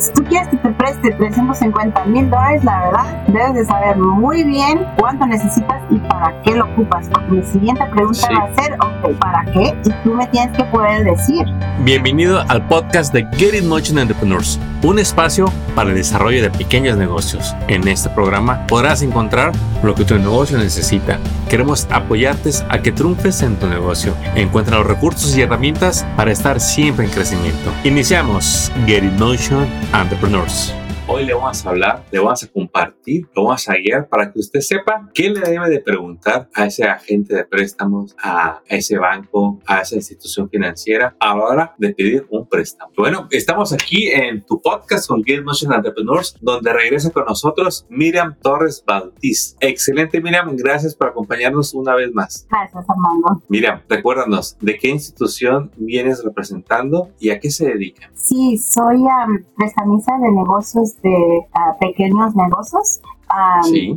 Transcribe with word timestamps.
Si 0.00 0.10
tú 0.14 0.24
quieres 0.24 0.48
que 0.48 0.56
te 0.56 0.70
preste 0.70 1.10
350 1.10 2.06
mil 2.06 2.30
dólares, 2.30 2.64
la 2.64 2.86
verdad, 2.86 3.24
debes 3.26 3.54
de 3.54 3.64
saber 3.66 3.98
muy 3.98 4.44
bien 4.44 4.86
cuánto 4.98 5.26
necesitas 5.26 5.82
y 5.90 5.96
para 5.96 6.40
qué 6.40 6.54
lo 6.54 6.64
ocupas. 6.72 7.06
Porque 7.12 7.32
mi 7.32 7.42
siguiente 7.42 7.84
pregunta 7.92 8.28
va 8.32 8.44
a 8.44 8.62
ser, 8.62 8.72
ok, 8.80 9.18
¿para 9.18 9.44
qué? 9.52 9.76
Y 9.84 9.90
tú 10.02 10.14
me 10.14 10.26
tienes 10.28 10.56
que 10.56 10.64
poder 10.64 11.04
decir. 11.04 11.44
Bienvenido 11.80 12.42
al 12.48 12.66
podcast 12.66 13.12
de 13.12 13.26
Get 13.36 13.52
It 13.52 13.64
Motion 13.64 13.98
Entrepreneurs, 13.98 14.58
un 14.82 14.98
espacio 14.98 15.52
para 15.74 15.90
el 15.90 15.96
desarrollo 15.96 16.40
de 16.40 16.50
pequeños 16.50 16.96
negocios. 16.96 17.54
En 17.68 17.86
este 17.86 18.08
programa 18.08 18.66
podrás 18.68 19.02
encontrar 19.02 19.52
lo 19.82 19.94
que 19.94 20.06
tu 20.06 20.18
negocio 20.18 20.56
necesita. 20.56 21.18
Queremos 21.50 21.86
apoyarte 21.90 22.50
a 22.70 22.80
que 22.80 22.92
triunfes 22.92 23.42
en 23.42 23.56
tu 23.56 23.66
negocio. 23.66 24.14
Encuentra 24.34 24.78
los 24.78 24.86
recursos 24.86 25.36
y 25.36 25.42
herramientas 25.42 26.06
para 26.16 26.32
estar 26.32 26.58
siempre 26.60 27.04
en 27.04 27.10
crecimiento. 27.10 27.70
Iniciamos 27.84 28.72
Get 28.86 29.04
It 29.04 29.18
Motion 29.18 29.66
Entrepreneurs. 29.92 30.79
Hoy 31.12 31.24
le 31.24 31.34
vamos 31.34 31.66
a 31.66 31.70
hablar, 31.70 32.04
le 32.12 32.20
vamos 32.20 32.44
a 32.44 32.46
compartir, 32.46 33.28
lo 33.34 33.42
vamos 33.42 33.68
a 33.68 33.74
guiar 33.74 34.08
para 34.08 34.32
que 34.32 34.38
usted 34.38 34.60
sepa 34.60 35.10
qué 35.12 35.28
le 35.28 35.40
debe 35.40 35.68
de 35.68 35.80
preguntar 35.80 36.48
a 36.54 36.66
ese 36.66 36.84
agente 36.84 37.34
de 37.34 37.44
préstamos, 37.44 38.14
a 38.22 38.62
ese 38.68 38.96
banco, 38.96 39.58
a 39.66 39.80
esa 39.80 39.96
institución 39.96 40.48
financiera 40.48 41.16
a 41.18 41.36
la 41.36 41.44
hora 41.44 41.74
de 41.78 41.92
pedir 41.92 42.28
un 42.30 42.46
préstamo. 42.46 42.92
Bueno, 42.96 43.26
estamos 43.32 43.72
aquí 43.72 44.06
en 44.06 44.46
tu 44.46 44.62
podcast 44.62 45.08
con 45.08 45.24
Get 45.24 45.42
Motion 45.42 45.72
Entrepreneurs, 45.72 46.36
donde 46.40 46.72
regresa 46.72 47.10
con 47.10 47.24
nosotros 47.24 47.84
Miriam 47.88 48.36
Torres 48.40 48.80
Bautiz. 48.86 49.56
Excelente, 49.58 50.20
Miriam, 50.20 50.54
gracias 50.54 50.94
por 50.94 51.08
acompañarnos 51.08 51.74
una 51.74 51.96
vez 51.96 52.14
más. 52.14 52.46
Gracias, 52.48 52.84
Armando. 52.88 53.42
Miriam, 53.48 53.80
recuérdanos, 53.88 54.56
¿de 54.60 54.78
qué 54.78 54.90
institución 54.90 55.72
vienes 55.76 56.22
representando 56.22 57.10
y 57.18 57.30
a 57.30 57.40
qué 57.40 57.50
se 57.50 57.66
dedica? 57.66 58.12
Sí, 58.14 58.56
soy 58.58 58.98
um, 58.98 59.42
prestamista 59.56 60.12
de 60.18 60.30
negocios 60.30 60.99
de 61.02 61.46
ah, 61.54 61.76
pequeños 61.80 62.34
negocios. 62.34 63.00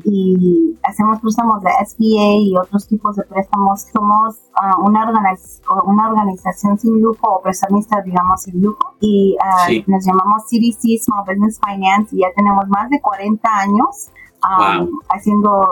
Y 0.05 0.77
hacemos 0.83 1.19
préstamos 1.19 1.63
de 1.63 1.71
SBA 1.85 2.33
y 2.43 2.55
otros 2.55 2.87
tipos 2.87 3.15
de 3.15 3.23
préstamos. 3.23 3.87
Somos 3.91 4.37
ah, 4.55 4.77
una, 4.79 5.11
una 5.85 6.09
organización 6.09 6.77
sin 6.77 7.01
lujo 7.01 7.37
o 7.37 7.41
prestamista, 7.41 8.01
digamos, 8.01 8.43
sin 8.43 8.61
lujo. 8.61 8.93
Y 8.99 9.35
ah, 9.43 9.67
nos 9.87 10.05
llamamos 10.05 10.43
CDC 10.43 11.01
Small 11.03 11.25
Business 11.25 11.59
Finance 11.65 12.15
y 12.15 12.19
ya 12.19 12.27
tenemos 12.35 12.67
más 12.69 12.89
de 12.89 13.01
40 13.01 13.49
años 13.49 14.09
haciendo 15.09 15.65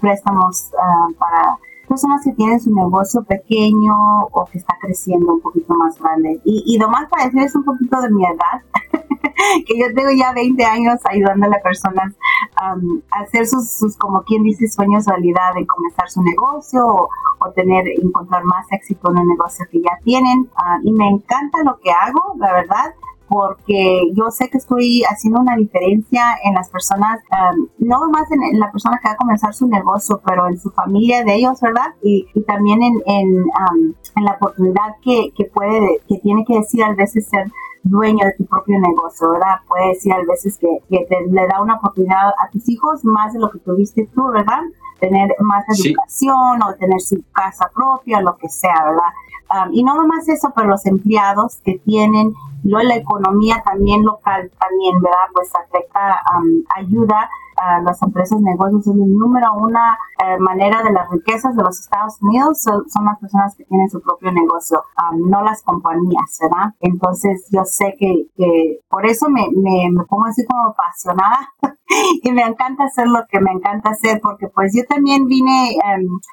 préstamos 0.00 0.70
para 1.16 1.56
personas 1.86 2.22
que 2.24 2.32
tienen 2.32 2.60
su 2.60 2.74
negocio 2.74 3.22
pequeño 3.24 3.94
o 4.30 4.44
que 4.46 4.58
está 4.58 4.76
creciendo 4.80 5.34
un 5.34 5.40
poquito 5.40 5.74
más 5.74 5.98
grande. 5.98 6.40
Y, 6.44 6.62
y 6.66 6.78
más 6.78 7.08
para 7.08 7.24
decir 7.24 7.42
es 7.42 7.54
un 7.54 7.64
poquito 7.64 8.00
de 8.00 8.10
mi 8.10 8.24
edad, 8.24 8.62
que 9.66 9.78
yo 9.78 9.86
tengo 9.94 10.10
ya 10.10 10.32
20 10.32 10.64
años 10.64 11.00
ayudándole 11.04 11.56
a 11.56 11.62
personas 11.62 12.14
um, 12.62 13.00
a 13.10 13.20
hacer 13.20 13.46
sus, 13.46 13.96
como 13.98 14.22
quien 14.22 14.42
dice, 14.42 14.68
sueños 14.68 15.06
realidad 15.06 15.54
de 15.54 15.66
comenzar 15.66 16.08
su 16.08 16.22
negocio 16.22 16.86
o, 16.86 17.50
tener, 17.54 17.84
encontrar 18.02 18.44
más 18.44 18.66
éxito 18.72 19.10
en 19.10 19.18
el 19.18 19.26
negocio 19.26 19.66
que 19.70 19.80
ya 19.80 19.98
tienen. 20.04 20.48
Ah, 20.56 20.78
y 20.82 20.92
me 20.92 21.08
encanta 21.08 21.62
lo 21.64 21.78
que 21.78 21.90
hago, 21.90 22.34
la 22.38 22.52
verdad 22.52 22.94
porque 23.28 24.10
yo 24.14 24.30
sé 24.30 24.48
que 24.48 24.58
estoy 24.58 25.02
haciendo 25.02 25.40
una 25.40 25.56
diferencia 25.56 26.22
en 26.44 26.54
las 26.54 26.70
personas, 26.70 27.20
um, 27.30 27.66
no 27.78 28.08
más 28.10 28.30
en, 28.30 28.58
la 28.58 28.70
persona 28.70 28.98
que 29.02 29.08
va 29.08 29.14
a 29.14 29.16
comenzar 29.16 29.54
su 29.54 29.66
negocio, 29.66 30.20
pero 30.24 30.48
en 30.48 30.58
su 30.58 30.70
familia 30.70 31.24
de 31.24 31.34
ellos, 31.34 31.60
¿verdad? 31.60 31.94
Y, 32.02 32.26
también 32.46 32.82
en, 32.82 32.94
en, 33.06 33.42
um, 33.42 33.94
en, 34.16 34.24
la 34.24 34.32
oportunidad 34.32 34.96
que, 35.02 35.32
que 35.36 35.44
puede, 35.46 36.00
que 36.08 36.18
tiene 36.18 36.44
que 36.46 36.58
decir 36.58 36.84
a 36.84 36.94
veces 36.94 37.28
ser 37.28 37.50
dueño 37.82 38.24
de 38.24 38.32
tu 38.32 38.44
propio 38.46 38.78
negocio, 38.78 39.30
¿verdad? 39.32 39.60
Puede 39.66 39.88
decir 39.88 40.12
a 40.12 40.18
veces 40.18 40.58
que, 40.58 40.68
que 40.88 41.04
te, 41.06 41.26
le 41.30 41.46
da 41.46 41.60
una 41.62 41.76
oportunidad 41.76 42.28
a 42.28 42.50
tus 42.50 42.68
hijos 42.68 43.04
más 43.04 43.32
de 43.32 43.40
lo 43.40 43.50
que 43.50 43.58
tuviste 43.60 44.08
tú, 44.14 44.28
¿verdad? 44.28 44.60
Tener 45.00 45.34
más 45.40 45.64
educación 45.68 46.62
o 46.62 46.74
tener 46.78 47.00
su 47.00 47.22
casa 47.32 47.70
propia, 47.74 48.20
lo 48.20 48.36
que 48.36 48.48
sea, 48.48 48.84
¿verdad? 48.84 49.12
Um, 49.48 49.72
y 49.72 49.84
no 49.84 49.94
nomás 49.94 50.28
eso, 50.28 50.52
pero 50.54 50.68
los 50.68 50.86
empleados 50.86 51.60
que 51.64 51.78
tienen, 51.78 52.34
luego 52.64 52.88
la 52.88 52.96
economía 52.96 53.62
también 53.64 54.04
local, 54.04 54.50
también, 54.58 55.00
¿verdad? 55.00 55.28
Pues 55.32 55.48
afecta, 55.54 56.20
um, 56.36 56.64
ayuda 56.74 57.30
a 57.56 57.80
las 57.80 58.02
empresas, 58.02 58.40
negocios, 58.40 58.86
es 58.86 58.94
el 58.94 59.16
número 59.16 59.52
una 59.54 59.96
eh, 60.24 60.38
manera 60.38 60.82
de 60.82 60.92
las 60.92 61.10
riquezas 61.10 61.56
de 61.56 61.62
los 61.62 61.80
Estados 61.80 62.20
Unidos 62.20 62.62
son, 62.62 63.04
las 63.04 63.18
personas 63.18 63.54
que 63.56 63.64
tienen 63.64 63.88
su 63.88 64.00
propio 64.00 64.32
negocio, 64.32 64.82
um, 64.98 65.28
no 65.28 65.42
las 65.42 65.62
compañías, 65.62 66.38
¿verdad? 66.40 66.74
Entonces 66.80 67.46
yo 67.50 67.64
sé 67.64 67.94
que, 67.98 68.26
que 68.36 68.80
por 68.88 69.06
eso 69.06 69.28
me, 69.28 69.46
me, 69.54 69.90
me, 69.90 70.04
pongo 70.04 70.24
así 70.26 70.44
como 70.46 70.68
apasionada 70.68 71.52
y 72.22 72.32
me 72.32 72.42
encanta 72.42 72.84
hacer 72.84 73.08
lo 73.08 73.24
que 73.28 73.40
me 73.40 73.52
encanta 73.52 73.90
hacer, 73.90 74.20
porque 74.22 74.48
pues 74.48 74.72
yo 74.76 74.84
también 74.88 75.26
vine, 75.26 75.76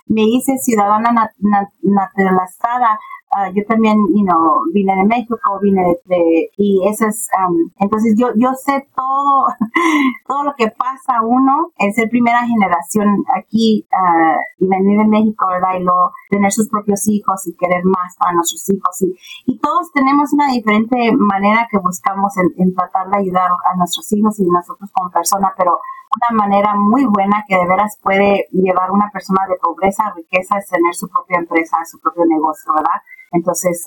me 0.07 0.23
hice 0.23 0.57
ciudadana 0.57 1.31
naturalizada 1.81 2.99
Ah, 3.35 3.49
yo 3.49 3.63
también, 3.67 3.97
you 4.13 4.23
know, 4.25 4.61
vine 4.73 4.95
de 4.95 5.05
México, 5.05 5.37
vine 5.61 5.97
de, 6.05 6.51
y 6.55 6.87
eso 6.87 7.07
es, 7.07 7.27
um, 7.35 7.71
entonces 7.79 8.15
yo, 8.15 8.27
yo 8.35 8.53
sé 8.53 8.87
todo, 8.95 9.47
todo 10.27 10.43
lo 10.43 10.53
que 10.55 10.67
pasa 10.67 11.21
uno 11.23 11.71
en 11.79 11.93
ser 11.93 12.09
primera 12.09 12.45
generación 12.45 13.07
aquí 13.35 13.87
uh, 13.91 14.63
y 14.63 14.67
venir 14.67 14.99
de 14.99 15.05
México, 15.05 15.47
¿verdad? 15.47 15.79
Y 15.79 15.83
luego 15.83 16.11
tener 16.29 16.51
sus 16.51 16.69
propios 16.69 17.07
hijos 17.07 17.47
y 17.47 17.55
querer 17.55 17.83
más 17.85 18.15
para 18.19 18.33
nuestros 18.33 18.69
hijos. 18.69 19.01
Y, 19.01 19.15
y 19.51 19.57
todos 19.57 19.91
tenemos 19.93 20.31
una 20.33 20.51
diferente 20.51 21.11
manera 21.17 21.67
que 21.71 21.79
buscamos 21.79 22.37
en, 22.37 22.53
en 22.57 22.75
tratar 22.75 23.09
de 23.09 23.17
ayudar 23.17 23.49
a 23.49 23.77
nuestros 23.77 24.11
hijos 24.13 24.39
y 24.39 24.45
nosotros 24.45 24.91
como 24.93 25.09
persona, 25.09 25.51
pero 25.57 25.79
una 26.15 26.43
manera 26.43 26.75
muy 26.75 27.05
buena 27.05 27.43
que 27.47 27.55
de 27.55 27.65
veras 27.67 27.97
puede 28.01 28.47
llevar 28.51 28.91
una 28.91 29.09
persona 29.11 29.47
de 29.47 29.55
pobreza 29.55 30.05
a 30.05 30.13
riqueza 30.13 30.57
es 30.57 30.67
tener 30.67 30.93
su 30.93 31.07
propia 31.09 31.39
empresa, 31.39 31.77
su 31.85 31.99
propio 31.99 32.25
negocio, 32.25 32.71
¿verdad? 32.73 33.01
Entonces, 33.33 33.85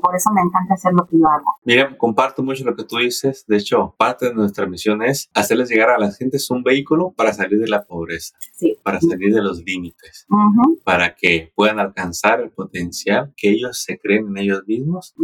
por 0.00 0.14
eso 0.14 0.30
me 0.32 0.40
encanta 0.40 0.74
hacer 0.74 0.92
lo 0.92 1.06
que 1.06 1.18
yo 1.18 1.26
hago. 1.26 1.56
Mira, 1.64 1.96
comparto 1.98 2.42
mucho 2.42 2.64
lo 2.64 2.76
que 2.76 2.84
tú 2.84 2.98
dices. 2.98 3.44
De 3.46 3.56
hecho, 3.56 3.94
parte 3.98 4.26
de 4.26 4.34
nuestra 4.34 4.66
misión 4.66 5.02
es 5.02 5.28
hacerles 5.34 5.68
llegar 5.68 5.90
a 5.90 5.98
las 5.98 6.16
gentes 6.16 6.48
un 6.50 6.62
vehículo 6.62 7.12
para 7.16 7.32
salir 7.32 7.58
de 7.58 7.68
la 7.68 7.84
pobreza, 7.84 8.36
para 8.82 9.00
salir 9.00 9.34
de 9.34 9.42
los 9.42 9.62
límites, 9.64 10.26
para 10.84 11.14
que 11.14 11.52
puedan 11.54 11.80
alcanzar 11.80 12.40
el 12.40 12.50
potencial 12.50 13.32
que 13.36 13.50
ellos 13.50 13.82
se 13.82 13.98
creen 13.98 14.28
en 14.28 14.38
ellos 14.38 14.62
mismos. 14.66 15.14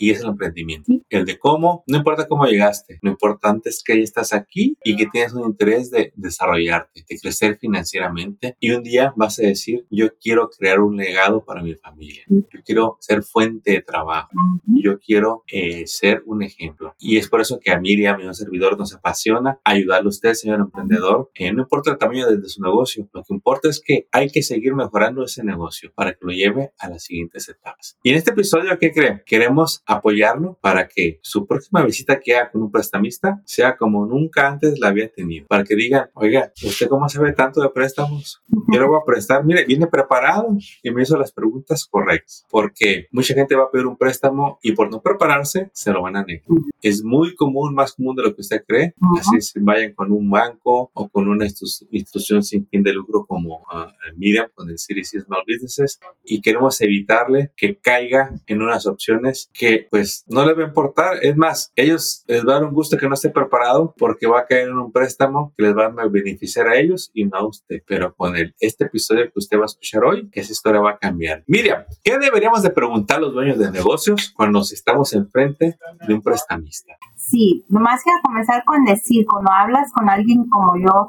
Y 0.00 0.10
es 0.10 0.20
el 0.20 0.28
emprendimiento. 0.28 0.92
El 1.08 1.24
de 1.24 1.38
cómo, 1.38 1.82
no 1.88 1.96
importa 1.96 2.28
cómo 2.28 2.46
llegaste, 2.46 3.00
lo 3.02 3.10
importante 3.10 3.68
es 3.70 3.82
que 3.82 3.96
ya 3.96 4.04
estás 4.04 4.32
aquí 4.32 4.76
y 4.84 4.94
que 4.96 5.06
tienes 5.06 5.32
un 5.32 5.44
interés 5.44 5.90
de 5.90 6.12
desarrollarte, 6.14 7.04
de 7.08 7.18
crecer 7.18 7.58
financieramente. 7.58 8.56
Y 8.60 8.70
un 8.70 8.84
día 8.84 9.12
vas 9.16 9.40
a 9.40 9.42
decir, 9.42 9.86
yo 9.90 10.16
quiero 10.20 10.50
crear 10.50 10.78
un 10.80 10.96
legado 10.96 11.44
para 11.44 11.62
mi 11.62 11.74
familia. 11.74 12.22
Yo 12.28 12.60
quiero 12.64 12.87
ser 13.00 13.22
fuente 13.22 13.72
de 13.72 13.82
trabajo. 13.82 14.30
Yo 14.66 14.98
quiero 14.98 15.44
eh, 15.46 15.86
ser 15.86 16.22
un 16.26 16.42
ejemplo. 16.42 16.94
Y 16.98 17.16
es 17.16 17.28
por 17.28 17.40
eso 17.40 17.58
que 17.60 17.70
a 17.70 17.80
Miriam 17.80 18.20
y 18.20 18.24
a 18.24 18.28
un 18.28 18.34
servidor 18.34 18.78
nos 18.78 18.94
apasiona 18.94 19.60
ayudarle 19.64 20.06
a 20.06 20.08
usted, 20.08 20.34
señor 20.34 20.60
emprendedor. 20.60 21.30
Eh, 21.34 21.52
no 21.52 21.62
importa 21.62 21.90
el 21.90 21.98
tamaño 21.98 22.26
de, 22.28 22.48
su 22.48 22.62
negocio, 22.62 23.08
lo 23.12 23.22
que 23.24 23.34
importa 23.34 23.68
es 23.68 23.82
que 23.84 24.06
hay 24.12 24.30
que 24.30 24.42
seguir 24.42 24.74
mejorando 24.74 25.24
ese 25.24 25.44
negocio 25.44 25.92
para 25.94 26.12
que 26.12 26.20
lo 26.22 26.32
lleve 26.32 26.72
a 26.78 26.88
las 26.88 27.04
siguientes 27.04 27.48
etapas. 27.48 27.98
Y 28.02 28.10
en 28.10 28.16
este 28.16 28.30
episodio, 28.30 28.78
¿qué 28.78 28.92
creen? 28.92 29.22
Queremos 29.26 29.82
apoyarlo 29.86 30.58
para 30.60 30.88
que 30.88 31.18
su 31.22 31.46
próxima 31.46 31.82
visita 31.84 32.20
que 32.20 32.36
haga 32.36 32.50
con 32.50 32.62
un 32.62 32.70
prestamista 32.70 33.42
sea 33.44 33.76
como 33.76 34.06
nunca 34.06 34.48
antes 34.48 34.78
la 34.78 34.88
había 34.88 35.10
tenido. 35.10 35.46
Para 35.46 35.64
que 35.64 35.74
digan, 35.74 36.10
oiga, 36.14 36.52
¿usted 36.64 36.88
cómo 36.88 37.08
sabe 37.08 37.32
tanto 37.32 37.60
de 37.60 37.68
préstamos? 37.70 38.42
Yo 38.72 38.80
lo 38.80 38.88
voy 38.88 38.98
a 39.00 39.04
prestar. 39.04 39.44
Mire, 39.44 39.64
viene 39.64 39.86
preparado 39.86 40.56
y 40.82 40.90
me 40.90 41.02
hizo 41.02 41.16
las 41.16 41.32
preguntas 41.32 41.86
correctas. 41.86 42.44
Porque 42.78 43.04
que 43.04 43.08
mucha 43.10 43.34
gente 43.34 43.56
va 43.56 43.64
a 43.64 43.70
pedir 43.70 43.86
un 43.86 43.96
préstamo 43.96 44.58
y 44.62 44.72
por 44.72 44.90
no 44.90 45.02
prepararse 45.02 45.70
se 45.72 45.92
lo 45.92 46.02
van 46.02 46.16
a 46.16 46.24
negar. 46.24 46.44
Es 46.80 47.02
muy 47.02 47.34
común, 47.34 47.74
más 47.74 47.92
común 47.92 48.14
de 48.14 48.22
lo 48.22 48.34
que 48.34 48.40
usted 48.40 48.64
cree. 48.66 48.94
Así 49.18 49.40
se 49.40 49.58
vayan 49.60 49.92
con 49.94 50.12
un 50.12 50.30
banco 50.30 50.90
o 50.94 51.08
con 51.08 51.28
una 51.28 51.46
institución 51.46 52.42
sin 52.42 52.66
fin 52.68 52.82
de 52.82 52.92
lucro 52.92 53.26
como 53.26 53.56
uh, 53.56 54.16
Miriam 54.16 54.48
con 54.54 54.70
el 54.70 54.76
CDC 54.76 55.24
Small 55.24 55.42
Businesses 55.46 55.98
y 56.24 56.40
queremos 56.40 56.80
evitarle 56.80 57.52
que 57.56 57.76
caiga 57.76 58.32
en 58.46 58.62
unas 58.62 58.86
opciones 58.86 59.50
que 59.52 59.86
pues 59.90 60.24
no 60.28 60.46
le 60.46 60.54
va 60.54 60.62
a 60.62 60.66
importar. 60.68 61.18
Es 61.22 61.36
más, 61.36 61.72
ellos 61.74 62.24
les 62.28 62.46
va 62.46 62.52
a 62.52 62.54
dar 62.60 62.64
un 62.64 62.74
gusto 62.74 62.96
que 62.96 63.08
no 63.08 63.14
esté 63.14 63.30
preparado 63.30 63.94
porque 63.98 64.26
va 64.26 64.40
a 64.40 64.46
caer 64.46 64.68
en 64.68 64.78
un 64.78 64.92
préstamo 64.92 65.52
que 65.56 65.64
les 65.64 65.76
va 65.76 65.86
a 65.86 66.08
beneficiar 66.08 66.68
a 66.68 66.78
ellos 66.78 67.10
y 67.12 67.24
no 67.24 67.38
a 67.38 67.46
usted. 67.46 67.82
Pero 67.86 68.14
con 68.14 68.36
el, 68.36 68.54
este 68.60 68.84
episodio 68.84 69.24
que 69.24 69.38
usted 69.38 69.58
va 69.58 69.62
a 69.62 69.66
escuchar 69.66 70.04
hoy, 70.04 70.28
esa 70.32 70.52
historia 70.52 70.80
va 70.80 70.92
a 70.92 70.98
cambiar. 70.98 71.42
Miriam, 71.46 71.84
¿qué 72.04 72.18
deberíamos 72.18 72.62
de 72.62 72.67
preguntar 72.70 73.18
a 73.18 73.20
los 73.20 73.34
dueños 73.34 73.58
de 73.58 73.70
negocios 73.70 74.32
cuando 74.36 74.60
estamos 74.60 75.12
enfrente 75.12 75.78
de 76.06 76.14
un 76.14 76.22
prestamista? 76.22 76.94
Sí, 77.16 77.64
nomás 77.68 78.02
quiero 78.02 78.20
comenzar 78.22 78.64
con 78.64 78.84
decir, 78.84 79.26
cuando 79.26 79.50
hablas 79.52 79.92
con 79.92 80.08
alguien 80.08 80.48
como 80.48 80.76
yo, 80.76 81.08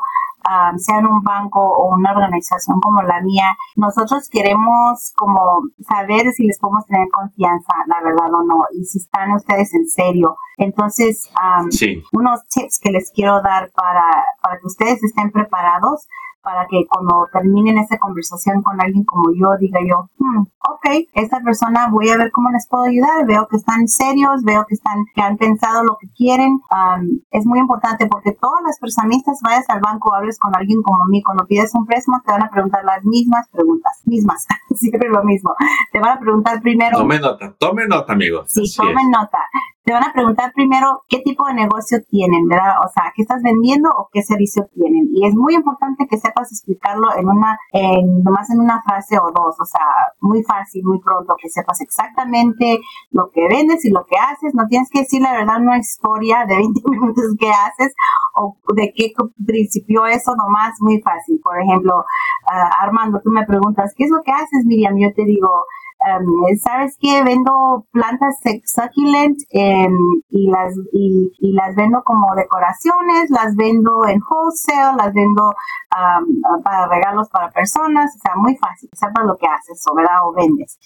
sean 0.78 1.06
un 1.06 1.22
banco 1.22 1.62
o 1.62 1.94
una 1.94 2.12
organización 2.12 2.80
como 2.80 3.04
la 3.04 3.22
mía, 3.22 3.56
nosotros 3.76 4.28
queremos 4.30 5.14
como 5.16 5.62
saber 5.88 6.32
si 6.32 6.46
les 6.46 6.58
podemos 6.60 6.86
tener 6.88 7.08
confianza, 7.10 7.74
la 7.88 8.02
verdad 8.02 8.34
o 8.34 8.44
no, 8.44 8.64
y 8.74 8.84
si 8.86 8.98
están 8.98 9.32
ustedes 9.34 9.74
en 9.76 9.88
serio. 9.88 10.38
Entonces, 10.58 11.30
unos 12.14 12.48
tips 12.48 12.80
que 12.82 12.92
les 12.92 13.12
quiero 13.12 13.42
dar 13.42 13.70
para, 13.72 14.26
para 14.42 14.60
que 14.60 14.68
ustedes 14.68 15.04
estén 15.04 15.32
preparados 15.32 16.08
para 16.42 16.66
que 16.68 16.86
cuando 16.88 17.28
terminen 17.32 17.78
esa 17.78 17.98
conversación 17.98 18.62
con 18.62 18.80
alguien 18.82 19.04
como 19.04 19.32
yo, 19.34 19.58
diga 19.60 19.80
yo, 19.88 20.10
hmm, 20.18 20.42
ok, 20.42 20.86
esta 21.14 21.40
persona 21.42 21.90
voy 21.92 22.10
a 22.10 22.18
ver 22.18 22.32
cómo 22.32 22.50
les 22.52 22.68
puedo 22.68 22.84
ayudar, 22.84 23.26
veo 23.26 23.48
que 23.48 23.58
están 23.58 23.88
serios, 23.88 24.44
veo 24.44 24.66
que 24.68 24.76
están, 24.76 25.04
que 25.14 25.22
han 25.22 25.38
pensado 25.38 25.84
lo 25.84 25.98
que 26.00 26.08
quieren. 26.16 26.60
es 27.32 27.46
muy 27.46 27.60
importante 27.60 28.08
porque 28.08 28.32
todas 28.32 28.62
las 28.66 28.80
personitas 28.80 29.40
vayas 29.44 29.70
al 29.70 29.82
banco, 29.82 30.14
hables 30.14 30.40
con 30.40 30.56
alguien 30.56 30.82
como 30.82 31.06
mí, 31.06 31.22
cuando 31.24 31.46
pides 31.46 31.74
un 31.74 31.86
préstamo 31.86 32.22
te 32.26 32.32
van 32.32 32.44
a 32.44 32.50
preguntar 32.50 32.84
las 32.84 33.04
mismas 33.06 33.48
preguntas, 33.50 34.02
mismas, 34.06 34.46
siempre 34.76 35.10
lo 35.10 35.24
mismo. 35.24 35.54
Te 35.92 36.00
van 36.00 36.18
a 36.18 36.20
preguntar 36.20 36.62
primero. 36.62 36.98
Tome 36.98 37.20
nota, 37.20 37.54
tome 37.58 37.88
nota, 37.88 38.14
amigos. 38.14 38.52
Sí, 38.52 38.64
tomen 38.76 39.10
nota 39.10 39.40
te 39.90 39.94
van 39.94 40.04
a 40.04 40.14
preguntar 40.14 40.54
primero 40.54 41.02
qué 41.10 41.18
tipo 41.26 41.48
de 41.48 41.56
negocio 41.56 41.98
tienen, 42.08 42.48
¿verdad? 42.48 42.78
O 42.86 42.90
sea, 42.94 43.12
qué 43.16 43.24
estás 43.24 43.42
vendiendo 43.42 43.90
o 43.90 44.08
qué 44.14 44.22
servicio 44.22 44.70
tienen. 44.72 45.10
Y 45.12 45.26
es 45.26 45.34
muy 45.34 45.56
importante 45.56 46.06
que 46.08 46.20
sepas 46.20 46.52
explicarlo 46.52 47.08
en 47.18 47.28
una, 47.28 47.58
en, 47.74 48.22
nomás 48.22 48.52
en 48.52 48.60
una 48.60 48.84
frase 48.84 49.18
o 49.18 49.32
dos, 49.34 49.60
o 49.60 49.66
sea, 49.66 49.82
muy 50.22 50.44
fácil, 50.44 50.84
muy 50.86 51.00
pronto, 51.00 51.34
que 51.42 51.50
sepas 51.50 51.82
exactamente 51.82 52.80
lo 53.10 53.32
que 53.34 53.42
vendes 53.50 53.84
y 53.84 53.90
lo 53.90 54.06
que 54.06 54.16
haces. 54.16 54.54
No 54.54 54.68
tienes 54.68 54.92
que 54.92 55.00
decir 55.00 55.24
la 55.24 55.34
verdad 55.34 55.58
una 55.60 55.80
historia 55.80 56.46
de 56.48 56.58
20 56.58 56.82
minutos 56.86 57.26
que 57.40 57.50
haces 57.50 57.92
o 58.36 58.58
de 58.76 58.94
qué 58.96 59.12
principio 59.44 60.06
eso, 60.06 60.36
nomás 60.36 60.76
muy 60.82 61.02
fácil. 61.02 61.42
Por 61.44 61.60
ejemplo, 61.60 62.06
ah, 62.46 62.70
Armando, 62.80 63.22
tú 63.24 63.32
me 63.32 63.44
preguntas, 63.48 63.92
¿qué 63.98 64.04
es 64.04 64.12
lo 64.12 64.22
que 64.22 64.34
haces, 64.34 64.66
Miriam? 64.68 64.94
Yo 65.00 65.12
te 65.16 65.26
digo, 65.26 65.50
Um, 66.00 66.56
¿Sabes 66.64 66.98
qué? 67.00 67.24
Vendo 67.24 67.86
plantas 67.92 68.36
succulent 68.66 69.38
em, 69.50 69.92
y, 70.30 70.50
las, 70.50 70.74
y, 70.94 71.52
las 71.54 71.76
vendo 71.76 72.02
como 72.04 72.34
decoraciones, 72.36 73.30
las 73.30 73.54
vendo 73.56 74.06
en 74.08 74.22
wholesale, 74.22 74.96
las 74.96 75.14
vendo 75.14 75.52
para 76.64 76.88
regalos 76.88 77.28
para 77.30 77.50
personas, 77.50 78.12
o 78.16 78.20
sea, 78.20 78.36
muy 78.36 78.56
fácil, 78.56 78.90
sepas 78.94 79.26
lo 79.26 79.36
que 79.36 79.48
haces, 79.48 79.84
o. 79.84 80.00
O 80.24 80.34
vendes. 80.34 80.80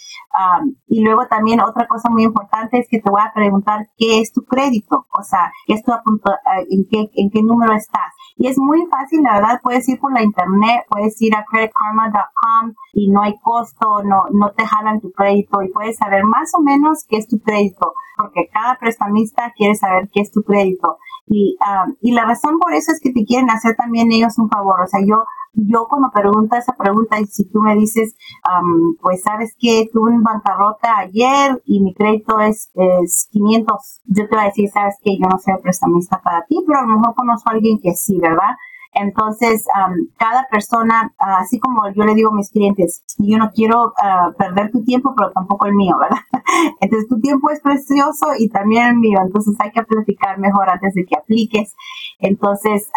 y 0.88 1.04
luego 1.04 1.28
también 1.28 1.60
otra 1.62 1.88
cosa 1.88 2.10
muy 2.10 2.24
importante 2.24 2.80
es 2.80 2.88
que 2.90 3.00
te 3.00 3.10
voy 3.10 3.22
a 3.22 3.32
preguntar 3.34 3.88
qué 3.98 4.20
es 4.20 4.32
tu 4.32 4.44
crédito, 4.44 5.06
o 5.14 5.24
sea, 5.24 5.52
qué 5.68 5.76
es 5.76 5.84
tu 5.84 5.92
eh, 5.92 6.68
en, 6.70 6.86
qué, 6.90 7.12
en 7.16 7.30
qué 7.30 7.44
número 7.44 7.74
estás. 7.74 8.14
Y 8.38 8.48
es 8.48 8.58
muy 8.58 8.86
fácil, 8.88 9.22
la 9.24 9.36
verdad, 9.36 9.60
puedes 9.62 9.88
ir 9.88 10.00
por 10.00 10.14
la 10.14 10.24
internet, 10.24 10.86
puedes 10.90 11.22
ir 11.22 11.36
a 11.36 11.46
creditkarma.com 11.46 12.74
y 12.94 13.10
no 13.10 13.22
hay 13.22 13.36
costo, 13.42 14.04
no, 14.04 14.24
no 14.32 14.52
te 14.52 14.66
jalan 14.66 15.02
tu 15.02 15.12
crédito 15.12 15.62
y 15.62 15.72
puedes 15.72 15.98
saber 15.98 16.24
más 16.24 16.52
o 16.56 16.62
menos 16.62 17.06
qué 17.08 17.18
es 17.18 17.28
tu 17.28 17.40
crédito, 17.40 17.94
porque 18.18 18.50
cada 18.52 18.78
prestamista 18.78 19.54
quiere 19.56 19.76
saber 19.76 20.10
qué 20.12 20.22
es 20.22 20.32
tu 20.32 20.42
crédito. 20.44 20.98
Y, 21.28 21.58
um, 21.62 21.96
y 22.02 22.12
la 22.12 22.26
razón 22.26 22.60
por 22.60 22.74
eso 22.74 22.92
es 22.92 23.00
que 23.00 23.12
te 23.12 23.24
quieren 23.24 23.50
hacer 23.50 23.76
también 23.76 24.12
ellos 24.12 24.38
un 24.38 24.50
favor. 24.50 24.82
O 24.82 24.88
sea, 24.88 25.00
yo, 25.06 25.24
yo 25.54 25.88
cuando 25.88 26.10
pregunto 26.12 26.56
esa 26.56 26.74
pregunta 26.74 27.20
y 27.20 27.26
si 27.26 27.46
tú 27.46 27.62
me 27.62 27.76
dices, 27.76 28.16
um, 28.48 28.96
pues 29.02 29.22
sabes 29.22 29.56
que 29.60 29.90
tuve 29.92 30.12
un 30.12 30.24
bancarrota 30.24 30.98
ayer 30.98 31.62
y 31.66 31.82
mi 31.82 31.94
crédito 31.94 32.40
es, 32.40 32.72
es 32.74 33.28
500, 33.32 34.02
yo 34.06 34.28
te 34.28 34.36
voy 34.36 34.44
a 34.44 34.48
decir, 34.48 34.70
sabes 34.70 34.96
que 35.02 35.18
yo 35.18 35.28
no 35.28 35.38
soy 35.40 35.56
prestamista 35.62 36.22
para 36.22 36.46
ti, 36.46 36.64
pero 36.66 36.80
a 36.80 36.82
lo 36.84 36.98
mejor 36.98 37.16
conozco 37.16 37.50
a 37.50 37.54
alguien 37.54 37.80
que 37.80 37.94
sí, 37.94 38.18
¿verdad? 38.20 38.56
Entonces, 38.96 39.66
cada 40.18 40.48
persona, 40.52 41.14
así 41.18 41.60
como 41.60 41.92
yo 41.96 42.04
le 42.04 42.14
digo 42.14 42.30
a 42.30 42.36
mis 42.36 42.52
clientes, 42.52 43.04
yo 43.18 43.38
no 43.38 43.50
quiero 43.52 43.94
ah, 43.98 44.32
perder 44.38 44.72
tu 44.72 44.84
tiempo, 44.84 45.16
pero 45.18 45.32
tampoco 45.32 45.66
el 45.66 45.74
mío, 45.74 45.96
¿verdad? 46.00 46.22
Entonces, 46.80 47.10
tu 47.10 47.20
tiempo 47.20 47.50
es 47.50 47.60
precioso 47.62 48.28
y 48.38 48.50
también 48.50 48.88
el 48.88 48.98
mío. 48.98 49.20
Entonces, 49.24 49.56
hay 49.60 49.72
que 49.72 49.84
platicar 49.84 50.38
mejor 50.40 50.70
antes 50.70 50.94
de 50.94 51.06
que 51.06 51.18
apliques. 51.18 51.74
Entonces, 52.20 52.88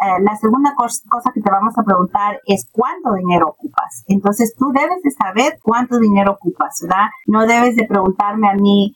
eh, 0.00 0.22
la 0.22 0.36
segunda 0.36 0.74
cosa 0.76 1.32
que 1.32 1.40
te 1.40 1.50
vamos 1.50 1.76
a 1.76 1.82
preguntar 1.82 2.40
es 2.46 2.68
cuánto 2.70 3.14
dinero 3.14 3.48
ocupas. 3.48 4.04
Entonces 4.06 4.54
tú 4.56 4.70
debes 4.72 5.02
de 5.02 5.10
saber 5.10 5.58
cuánto 5.62 5.98
dinero 5.98 6.32
ocupas, 6.32 6.78
¿verdad? 6.82 7.08
No 7.26 7.46
debes 7.46 7.74
de 7.76 7.86
preguntarme 7.86 8.48
a 8.48 8.54
mí, 8.54 8.94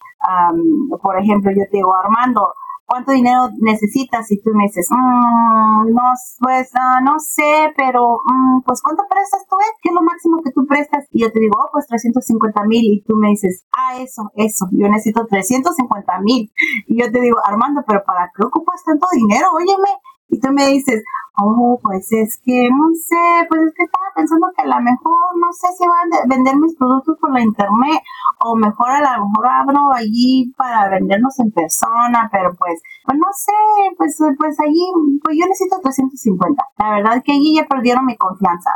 por 1.02 1.18
ejemplo, 1.18 1.50
yo 1.50 1.64
te 1.70 1.78
digo, 1.78 1.92
Armando, 1.96 2.54
¿cuánto 2.86 3.12
dinero 3.12 3.48
necesitas? 3.58 4.30
Y 4.30 4.40
tú 4.42 4.50
me 4.54 4.64
dices, 4.64 4.86
mm, 4.90 5.90
no, 5.90 6.02
pues 6.38 6.70
ah, 6.74 7.00
no 7.02 7.18
sé, 7.18 7.72
pero 7.76 8.20
mm, 8.24 8.60
pues 8.62 8.80
¿cuánto 8.82 9.02
prestas 9.08 9.46
tú? 9.48 9.56
Eh? 9.56 9.74
¿Qué 9.82 9.88
es 9.88 9.94
lo 9.94 10.02
máximo 10.02 10.42
que 10.42 10.52
tú 10.52 10.66
prestas? 10.66 11.06
Y 11.10 11.22
yo 11.22 11.32
te 11.32 11.40
digo, 11.40 11.58
oh, 11.58 11.68
pues 11.72 11.86
350 11.86 12.62
mil. 12.64 12.84
Y 12.84 13.02
tú 13.02 13.16
me 13.16 13.28
dices, 13.28 13.64
ah, 13.72 13.96
eso, 13.98 14.30
eso, 14.36 14.68
yo 14.72 14.88
necesito 14.88 15.26
350 15.26 16.20
mil. 16.20 16.52
Y 16.86 17.00
yo 17.00 17.10
te 17.10 17.20
digo, 17.20 17.38
Armando, 17.44 17.82
pero 17.86 18.04
¿para 18.04 18.30
qué 18.36 18.44
ocupas 18.44 18.84
tanto 18.84 19.06
dinero? 19.12 19.48
Óyeme. 19.54 19.90
Y 20.32 20.40
tú 20.40 20.48
me 20.50 20.66
dices, 20.66 21.04
oh, 21.36 21.78
pues 21.82 22.10
es 22.10 22.40
que, 22.42 22.70
no 22.70 22.88
sé, 22.94 23.46
pues 23.50 23.60
es 23.68 23.74
que 23.76 23.84
estaba 23.84 24.06
pensando 24.16 24.46
que 24.56 24.62
a 24.62 24.66
lo 24.66 24.80
mejor, 24.80 25.36
no 25.36 25.52
sé 25.52 25.68
si 25.76 25.84
van 25.86 26.08
a 26.08 26.26
vender 26.26 26.56
mis 26.56 26.74
productos 26.74 27.18
por 27.20 27.34
la 27.34 27.42
internet 27.42 28.00
o 28.40 28.56
mejor 28.56 28.88
a 28.88 29.18
lo 29.18 29.26
mejor 29.26 29.46
abro 29.46 29.92
allí 29.92 30.50
para 30.56 30.88
venderlos 30.88 31.38
en 31.38 31.52
persona, 31.52 32.30
pero 32.32 32.54
pues, 32.58 32.80
pues 33.04 33.18
no 33.18 33.26
sé, 33.30 33.52
pues, 33.98 34.16
pues 34.38 34.56
allí, 34.60 35.20
pues 35.22 35.36
yo 35.38 35.44
necesito 35.46 35.80
350. 35.82 36.64
La 36.78 36.90
verdad 36.96 37.22
que 37.22 37.32
allí 37.32 37.56
ya 37.56 37.66
perdieron 37.66 38.06
mi 38.06 38.16
confianza. 38.16 38.70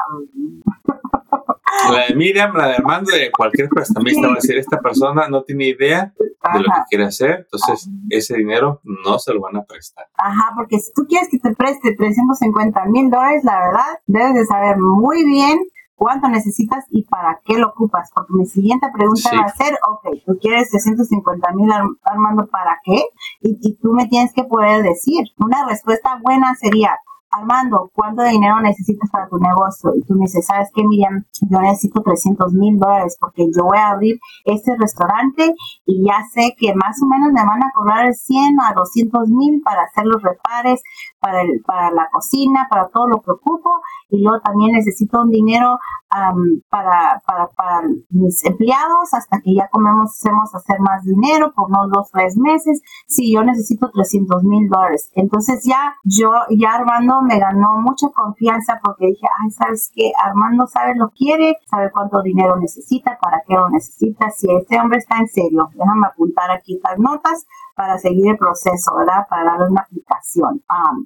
La 1.91 2.07
de 2.07 2.15
Miriam, 2.15 2.55
la 2.55 2.69
de 2.69 2.75
Armando, 2.77 3.13
de 3.13 3.31
cualquier 3.31 3.69
prestamista 3.69 4.27
va 4.27 4.35
a 4.35 4.37
decir, 4.37 4.57
esta 4.57 4.81
persona 4.81 5.29
no 5.29 5.43
tiene 5.43 5.69
idea 5.69 6.13
de 6.19 6.61
lo 6.61 6.65
que 6.65 6.81
quiere 6.89 7.05
hacer, 7.05 7.45
entonces 7.45 7.89
ese 8.09 8.37
dinero 8.37 8.81
no 8.85 9.19
se 9.19 9.35
lo 9.35 9.41
van 9.41 9.57
a 9.57 9.65
prestar. 9.65 10.07
Ajá, 10.17 10.53
porque 10.55 10.79
si 10.79 10.93
tú 10.93 11.07
quieres 11.09 11.29
que 11.29 11.39
te 11.39 11.55
preste 11.55 11.95
350 11.97 12.85
mil 12.87 13.11
dólares, 13.11 13.43
la 13.45 13.59
verdad, 13.59 14.01
debes 14.07 14.35
de 14.35 14.47
saber 14.47 14.77
muy 14.79 15.25
bien 15.25 15.59
cuánto 15.97 16.29
necesitas 16.29 16.85
y 16.91 17.05
para 17.05 17.41
qué 17.45 17.59
lo 17.59 17.69
ocupas. 17.69 18.11
Porque 18.15 18.33
mi 18.35 18.47
siguiente 18.47 18.87
pregunta 18.95 19.31
va 19.33 19.47
a 19.47 19.57
ser, 19.57 19.75
ok, 19.89 20.23
tú 20.25 20.39
quieres 20.41 20.71
350 20.71 21.53
mil 21.55 21.71
Armando, 22.05 22.47
¿para 22.47 22.79
qué? 22.85 23.03
Y, 23.41 23.59
y 23.61 23.77
tú 23.77 23.93
me 23.93 24.07
tienes 24.07 24.33
que 24.33 24.45
poder 24.45 24.83
decir. 24.83 25.25
Una 25.39 25.67
respuesta 25.67 26.21
buena 26.23 26.55
sería, 26.55 26.91
Armando, 27.37 27.91
¿cuánto 27.95 28.23
dinero 28.23 28.61
necesitas 28.61 29.11
para 29.11 29.29
tu 29.29 29.39
negocio? 29.39 29.93
Y 29.95 30.03
tú 30.03 30.15
me 30.15 30.23
dices, 30.23 30.47
¿sabes 30.47 30.71
qué, 30.75 30.83
Miriam? 30.85 31.25
Yo 31.51 31.61
necesito 31.61 32.03
300 32.03 32.53
mil 32.55 32.79
dólares 32.79 33.17
porque 33.21 33.47
yo 33.55 33.65
voy 33.65 33.79
a 33.79 33.91
abrir 33.91 34.19
este 34.45 34.75
restaurante 34.79 35.55
y 35.85 36.07
ya 36.07 36.25
sé 36.33 36.55
que 36.59 36.75
más 36.75 36.97
o 37.03 37.07
menos 37.07 37.33
me 37.33 37.45
van 37.45 37.63
a 37.63 37.73
cobrar 37.75 38.13
100 38.13 38.57
a 38.61 38.73
200 38.75 39.29
mil 39.29 39.61
para 39.63 39.83
hacer 39.83 40.07
los 40.07 40.23
repares, 40.23 40.83
para, 41.21 41.43
el, 41.43 41.63
para 41.67 41.91
la 41.91 42.09
cocina, 42.11 42.67
para 42.71 42.89
todo 42.89 43.09
lo 43.09 43.21
que 43.21 43.33
ocupo. 43.33 43.71
Y 44.09 44.23
luego 44.23 44.41
también 44.41 44.73
necesito 44.73 45.23
un 45.23 45.31
dinero 45.31 45.79
para, 46.09 47.21
para, 47.27 47.49
para, 47.57 47.83
mis 48.11 48.45
empleados 48.45 49.13
hasta 49.13 49.41
que 49.41 49.55
ya 49.55 49.69
comencemos 49.69 50.55
a 50.55 50.59
hacer 50.59 50.81
más 50.81 51.05
dinero 51.05 51.53
por 51.55 51.69
unos 51.69 51.91
dos, 51.91 52.11
tres 52.13 52.37
meses. 52.37 52.81
Sí, 53.07 53.33
yo 53.33 53.43
necesito 53.43 53.91
300 53.91 54.45
mil 54.45 54.69
dólares. 54.69 55.11
Entonces 55.15 55.65
ya 55.65 55.97
yo, 56.05 56.31
ya 56.51 56.75
Armando 56.75 57.23
me 57.27 57.39
ganó 57.39 57.81
mucha 57.81 58.09
confianza 58.09 58.81
porque 58.83 59.07
dije, 59.07 59.27
ay, 59.43 59.51
¿sabes 59.51 59.91
qué? 59.95 60.13
Armando 60.25 60.67
sabe 60.67 60.95
lo 60.97 61.11
quiere, 61.11 61.57
sabe 61.69 61.91
cuánto 61.91 62.23
dinero 62.23 62.57
necesita, 62.57 63.19
para 63.21 63.43
qué 63.47 63.55
lo 63.55 63.69
necesita. 63.71 64.31
Si 64.31 64.47
este 64.55 64.81
hombre 64.81 64.99
está 64.99 65.19
en 65.19 65.29
serio, 65.29 65.69
déjame 65.75 66.07
apuntar 66.07 66.51
aquí 66.51 66.81
las 66.83 66.99
notas 66.99 67.47
para 67.77 67.99
seguir 67.99 68.31
el 68.31 68.39
proceso, 68.39 68.97
¿verdad? 68.97 69.27
Para 69.29 69.45
darle 69.45 69.69
una 69.69 69.83
aplicación. 69.83 70.63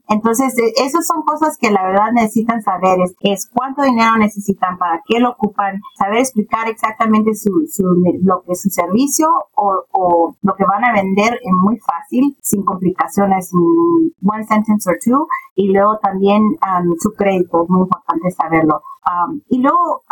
entonces, 0.09 0.57
e, 0.57 0.85
esas 0.85 1.05
son 1.05 1.23
cosas 1.23 1.59
que 1.59 1.71
la 1.71 1.83
verdad 1.83 2.12
necesitan 2.12 2.62
saber, 2.62 3.00
es, 3.00 3.15
es 3.21 3.50
cuánto 3.53 3.83
dinero 3.83 4.17
necesitan, 4.17 4.79
para 4.79 5.03
qué 5.05 5.19
lo 5.19 5.31
ocupan, 5.31 5.81
saber 5.99 6.19
explicar 6.19 6.69
exactamente 6.69 7.35
su, 7.35 7.50
su, 7.69 7.83
lo 8.23 8.43
que 8.43 8.53
es 8.53 8.62
su 8.62 8.71
servicio 8.71 9.29
o, 9.57 9.85
o, 9.91 10.37
lo 10.43 10.55
que 10.55 10.65
van 10.65 10.85
a 10.85 10.93
vender 10.93 11.35
es 11.35 11.53
muy 11.53 11.77
fácil, 11.79 12.37
sin 12.41 12.65
complicaciones, 12.65 13.50
one 13.53 14.45
sentence 14.45 14.89
or 14.89 14.97
two, 15.05 15.27
y 15.57 15.73
luego 15.73 15.99
también 16.00 16.42
su 16.99 17.12
crédito, 17.14 17.64
es 17.64 17.71
muy 17.71 17.83
importante 17.83 18.30
saberlo 18.30 18.83
y 19.49 19.59
luego, 19.59 20.04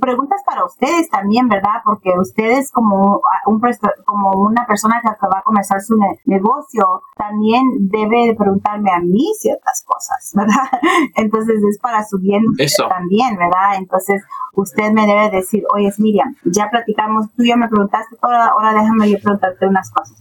preguntas 0.00 0.40
para 0.44 0.64
ustedes 0.64 1.08
también, 1.10 1.48
¿verdad? 1.48 1.82
Porque 1.84 2.10
ustedes 2.18 2.72
como, 2.72 3.20
un, 3.46 3.60
como 4.04 4.30
una 4.40 4.66
persona 4.66 5.00
que 5.02 5.26
va 5.26 5.38
a 5.38 5.42
comenzar 5.42 5.80
su 5.80 5.94
negocio, 6.24 7.02
también 7.16 7.62
debe 7.78 8.34
preguntarme 8.34 8.90
a 8.90 9.00
mí 9.00 9.32
ciertas 9.38 9.84
cosas, 9.86 10.32
¿verdad? 10.34 10.80
Entonces 11.16 11.62
es 11.62 11.78
para 11.78 12.04
su 12.04 12.18
bien 12.18 12.42
también, 12.88 13.36
¿verdad? 13.36 13.76
Entonces 13.76 14.22
usted 14.54 14.90
me 14.92 15.06
debe 15.06 15.30
decir, 15.30 15.62
oye, 15.74 15.90
Miriam, 15.98 16.34
ya 16.44 16.68
platicamos, 16.70 17.26
tú 17.36 17.44
ya 17.44 17.56
me 17.56 17.68
preguntaste, 17.68 18.16
ahora, 18.20 18.46
ahora 18.46 18.72
déjame 18.72 19.10
yo 19.10 19.18
preguntarte 19.22 19.66
unas 19.66 19.90
cosas, 19.90 20.16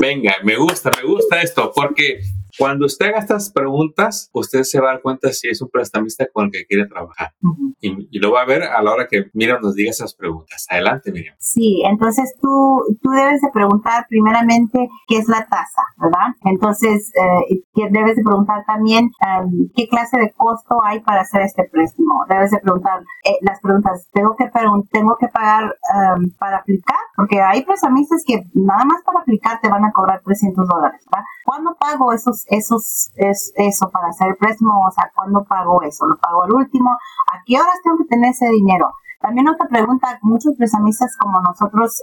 Venga, 0.00 0.34
me 0.44 0.56
gusta, 0.56 0.90
me 1.02 1.08
gusta 1.08 1.40
esto, 1.42 1.72
porque 1.74 2.20
Cuando 2.58 2.86
usted 2.86 3.06
haga 3.06 3.18
estas 3.18 3.50
preguntas, 3.50 4.30
usted 4.32 4.62
se 4.62 4.80
va 4.80 4.90
a 4.90 4.92
dar 4.94 5.02
cuenta 5.02 5.32
si 5.32 5.48
es 5.48 5.60
un 5.62 5.68
prestamista 5.68 6.26
con 6.32 6.46
el 6.46 6.52
que 6.52 6.66
quiere 6.66 6.86
trabajar. 6.86 7.32
y, 7.80 8.18
lo 8.20 8.32
va 8.32 8.42
a 8.42 8.44
ver 8.44 8.62
a 8.64 8.82
la 8.82 8.92
hora 8.92 9.08
que 9.08 9.30
Miriam 9.32 9.62
nos 9.62 9.74
diga 9.74 9.90
esas 9.90 10.14
preguntas. 10.14 10.66
Adelante, 10.68 11.10
Miriam. 11.10 11.34
Sí, 11.38 11.82
entonces 11.86 12.34
tú, 12.40 12.82
tú 13.02 13.10
debes 13.10 13.40
de 13.40 13.48
preguntar 13.52 14.06
primeramente 14.08 14.88
qué 15.08 15.16
es 15.16 15.28
la 15.28 15.46
tasa, 15.46 15.82
¿verdad? 15.96 16.34
Entonces, 16.44 17.10
eh, 17.14 17.62
debes 17.90 18.16
de 18.16 18.22
preguntar 18.22 18.64
también 18.66 19.10
em, 19.26 19.70
qué 19.74 19.88
clase 19.88 20.18
de 20.18 20.32
costo 20.32 20.82
hay 20.84 21.00
para 21.00 21.22
hacer 21.22 21.42
este 21.42 21.64
préstamo. 21.64 22.24
Debes 22.28 22.50
de 22.50 22.58
preguntar 22.58 23.00
eh, 23.24 23.36
las 23.40 23.60
preguntas, 23.60 24.08
¿tengo 24.12 24.36
que, 24.36 24.50
tengo 24.92 25.16
que 25.18 25.28
pagar 25.28 25.64
em, 25.64 26.30
para 26.38 26.58
aplicar? 26.58 26.98
Porque 27.16 27.40
hay 27.40 27.64
prestamistas 27.64 28.22
que 28.26 28.42
nada 28.54 28.84
más 28.84 29.02
para 29.04 29.20
aplicar 29.20 29.60
te 29.60 29.68
van 29.68 29.84
a 29.84 29.92
cobrar 29.92 30.20
300 30.24 30.66
dólares, 30.68 31.00
¿verdad? 31.10 31.24
¿Cuándo 31.44 31.74
pago 31.78 32.12
esos, 32.12 32.44
esos, 32.50 33.10
es, 33.16 33.52
eso 33.56 33.90
para 33.90 34.08
hacer 34.08 34.36
préstamo? 34.38 34.80
O 34.86 34.90
sea, 34.90 35.10
¿cuándo 35.14 35.44
pago 35.44 35.82
eso? 35.82 36.06
¿Lo 36.06 36.16
pago 36.18 36.42
al 36.44 36.52
último? 36.52 36.90
¿A 36.90 37.42
qué 37.46 37.56
horas 37.56 37.80
tengo 37.82 37.98
que 37.98 38.04
tener 38.04 38.30
ese 38.30 38.48
dinero? 38.50 38.90
También 39.20 39.48
otra 39.48 39.68
pregunta, 39.68 40.18
muchos 40.22 40.54
prestamistas 40.56 41.14
como 41.18 41.40
nosotros 41.40 42.02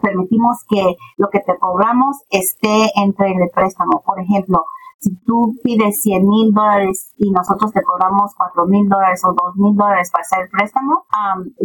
permitimos 0.00 0.58
que 0.68 0.96
lo 1.16 1.28
que 1.28 1.40
te 1.40 1.58
cobramos 1.58 2.22
esté 2.30 2.92
entre 2.94 3.32
el 3.32 3.50
préstamo. 3.52 4.02
Por 4.06 4.20
ejemplo, 4.20 4.64
si 5.04 5.14
tú 5.26 5.54
pides 5.62 6.00
100 6.00 6.24
mil 6.24 6.52
dólares 6.52 7.12
y 7.18 7.30
nosotros 7.30 7.72
te 7.72 7.82
cobramos 7.82 8.32
4 8.36 8.66
mil 8.66 8.88
dólares 8.88 9.20
o 9.24 9.34
2 9.34 9.56
mil 9.56 9.76
dólares 9.76 10.10
para 10.10 10.22
hacer 10.22 10.44
el 10.44 10.48
préstamo, 10.48 11.04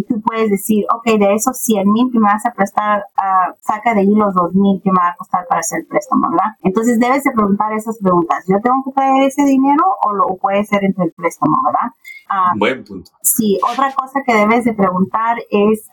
tú 0.08 0.22
puedes 0.22 0.52
decir, 0.52 0.84
ok, 0.94 1.18
de 1.18 1.34
esos 1.34 1.58
100 1.58 1.90
mil 1.90 2.12
que 2.12 2.20
me 2.20 2.28
vas 2.28 2.46
a 2.46 2.52
prestar, 2.52 3.00
uh, 3.00 3.56
saca 3.62 3.94
de 3.94 4.02
ahí 4.02 4.14
los 4.14 4.34
2 4.36 4.56
mil 4.56 4.82
que 4.84 4.92
me 4.92 5.00
va 5.00 5.10
a 5.10 5.16
costar 5.16 5.48
para 5.48 5.62
hacer 5.62 5.80
el 5.80 5.88
préstamo, 5.88 6.30
¿verdad? 6.30 6.52
Entonces 6.64 7.00
debes 7.00 7.24
de 7.24 7.32
preguntar 7.32 7.72
esas 7.72 7.98
preguntas. 8.00 8.44
¿Yo 8.48 8.60
tengo 8.62 8.84
que 8.84 8.92
traer 8.92 9.24
ese 9.24 9.44
dinero 9.46 9.84
o 10.04 10.14
lo 10.14 10.36
puede 10.36 10.66
ser 10.66 10.84
entre 10.84 11.06
el 11.06 11.14
préstamo, 11.14 11.56
¿verdad? 11.66 11.96
Buen 12.58 12.84
punto. 12.84 13.12
Sí, 13.22 13.58
otra 13.72 13.94
cosa 13.94 14.22
que 14.26 14.34
debes 14.34 14.66
de 14.66 14.74
preguntar 14.74 15.38
es 15.50 15.90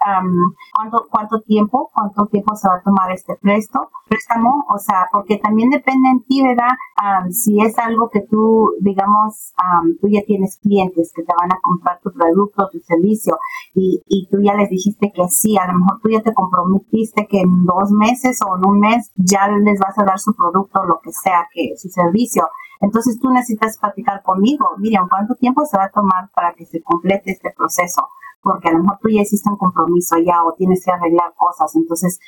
cuánto 0.74 1.06
cuánto 1.10 1.40
tiempo, 1.40 1.90
cuánto 1.94 2.26
tiempo 2.26 2.54
se 2.56 2.68
va 2.68 2.76
a 2.76 2.82
tomar 2.82 3.10
este 3.12 3.36
préstamo, 3.40 3.88
préstamo, 4.08 4.64
o 4.68 4.78
sea, 4.78 5.08
porque 5.12 5.38
también 5.38 5.70
depende 5.70 6.08
en 6.10 6.22
ti, 6.24 6.42
¿verdad? 6.42 6.74
si 7.30 7.60
es 7.60 7.78
algo 7.78 8.08
que 8.10 8.20
tú, 8.20 8.72
digamos, 8.80 9.52
tú 10.00 10.08
ya 10.08 10.22
tienes 10.26 10.58
clientes 10.58 11.12
que 11.14 11.22
te 11.22 11.32
van 11.38 11.52
a 11.52 11.60
comprar 11.60 12.00
tu 12.00 12.10
producto, 12.12 12.68
tu 12.70 12.78
servicio, 12.80 13.38
y, 13.74 14.02
y 14.06 14.28
tú 14.28 14.38
ya 14.42 14.54
les 14.54 14.70
dijiste 14.70 15.12
que 15.14 15.28
sí, 15.28 15.56
a 15.58 15.66
lo 15.66 15.78
mejor 15.78 16.00
tú 16.02 16.08
ya 16.10 16.22
te 16.22 16.34
comprometiste 16.34 17.26
que 17.26 17.40
en 17.40 17.64
dos 17.64 17.90
meses 17.90 18.38
o 18.46 18.56
en 18.56 18.66
un 18.66 18.80
mes 18.80 19.12
ya 19.16 19.48
les 19.48 19.78
vas 19.78 19.98
a 19.98 20.04
dar 20.04 20.18
su 20.18 20.34
producto, 20.34 20.84
lo 20.84 21.00
que 21.02 21.12
sea, 21.12 21.46
que 21.52 21.76
su 21.76 21.88
servicio. 21.88 22.44
Entonces 22.80 23.18
tú 23.20 23.30
necesitas 23.30 23.78
platicar 23.78 24.22
conmigo, 24.22 24.68
Miriam, 24.78 25.08
¿cuánto 25.08 25.34
tiempo 25.34 25.64
se 25.64 25.76
va 25.76 25.84
a 25.84 25.90
tomar 25.90 26.30
para 26.34 26.54
que 26.54 26.66
se 26.66 26.82
complete 26.82 27.32
este 27.32 27.52
proceso? 27.56 28.08
Porque 28.42 28.68
a 28.68 28.72
lo 28.72 28.80
mejor 28.80 28.98
tú 29.00 29.08
ya 29.08 29.22
hiciste 29.22 29.48
un 29.48 29.56
compromiso 29.56 30.16
ya 30.18 30.44
o 30.44 30.54
tienes 30.54 30.84
que 30.84 30.92
arreglar 30.92 31.34
cosas. 31.36 31.74
Entonces, 31.74 32.20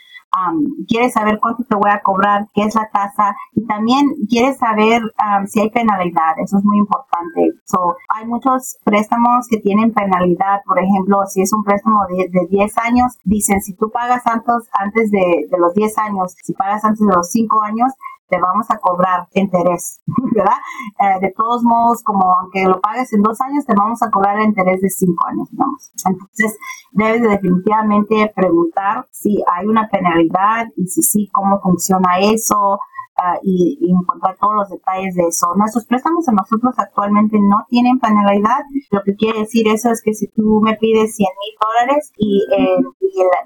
quieres 0.87 1.13
saber 1.13 1.39
cuánto 1.41 1.65
te 1.65 1.75
voy 1.75 1.91
a 1.91 2.03
cobrar, 2.03 2.47
qué 2.55 2.63
es 2.63 2.75
la 2.75 2.89
tasa 2.91 3.35
y 3.55 3.67
también 3.67 4.07
quieres 4.29 4.59
saber 4.59 5.03
si 5.47 5.61
hay 5.61 5.71
penalidad, 5.71 6.39
eso 6.43 6.59
es 6.59 6.65
muy 6.65 6.79
importante. 6.79 7.53
So, 7.65 7.97
hay 8.15 8.27
muchos 8.27 8.79
préstamos 8.85 9.47
que 9.49 9.59
tienen 9.59 9.93
penalidad, 9.93 10.61
por 10.67 10.79
ejemplo, 10.79 11.23
si 11.27 11.43
es 11.43 11.53
un 11.53 11.65
préstamo 11.65 12.01
de, 12.09 12.29
de 12.31 12.47
10 12.51 12.79
años, 12.79 13.13
dicen 13.25 13.61
si 13.61 13.75
tú 13.75 13.91
pagas 13.91 14.27
antes, 14.27 14.69
antes 14.73 15.11
de, 15.11 15.47
de 15.51 15.59
los 15.59 15.75
10 15.75 15.99
años, 15.99 16.35
si 16.43 16.53
pagas 16.55 16.85
antes 16.85 17.01
de 17.07 17.15
los 17.15 17.31
5 17.31 17.63
años, 17.63 17.93
te 18.29 18.39
vamos 18.39 18.71
a 18.71 18.79
cobrar 18.79 19.27
interés, 19.35 20.01
¿verdad? 20.35 20.59
Eh, 21.01 21.21
de 21.21 21.33
todos 21.37 21.63
modos, 21.63 22.03
como 22.03 22.33
aunque 22.35 22.65
lo 22.65 22.81
pagues 22.81 23.13
en 23.13 23.23
dos 23.23 23.41
años, 23.41 23.65
te 23.65 23.75
vamos 23.75 24.03
a 24.03 24.11
cobrar 24.11 24.39
el 24.39 24.45
interés 24.45 24.81
de 24.81 24.91
cinco 24.91 25.27
años, 25.27 25.49
vamos. 25.53 25.91
Entonces, 26.05 26.59
debes 26.93 27.23
definitivamente 27.23 28.33
preguntar 28.35 29.07
si 29.11 29.43
hay 29.53 29.67
una 29.67 29.89
penalidad 29.89 30.67
y 30.77 30.87
si 30.87 31.03
sí, 31.03 31.29
cómo 31.33 31.61
funciona 31.61 32.19
eso, 32.21 32.79
y, 33.43 33.79
encontrar 33.89 34.37
todos 34.41 34.55
los 34.55 34.69
detalles 34.71 35.15
de 35.15 35.27
eso. 35.27 35.49
Nuestros 35.57 35.85
préstamos 35.87 36.29
a 36.29 36.33
nosotros 36.33 36.75
actualmente 36.79 37.39
no 37.41 37.65
tienen 37.69 37.99
penalidad. 37.99 38.63
Lo 38.91 39.03
que 39.03 39.15
quiere 39.17 39.41
decir 39.41 39.67
eso 39.69 39.91
es 39.91 40.03
que 40.03 40.15
si 40.15 40.29
tú 40.29 40.61
me 40.63 40.77
pides 40.77 41.17
100 41.17 41.27
mil 41.27 41.55
dólares 41.59 42.13
y, 42.17 42.47
el, 42.57 42.85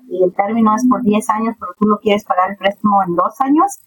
y, 0.08 0.24
el, 0.24 0.34
término 0.34 0.74
es 0.74 0.86
por 0.88 1.02
10 1.02 1.30
años, 1.30 1.56
pero 1.58 1.72
tú 1.78 1.88
lo 1.88 1.98
quieres 1.98 2.24
pagar 2.24 2.50
el 2.50 2.56
préstamo 2.56 3.02
en 3.06 3.14
dos 3.14 3.40
años, 3.40 3.80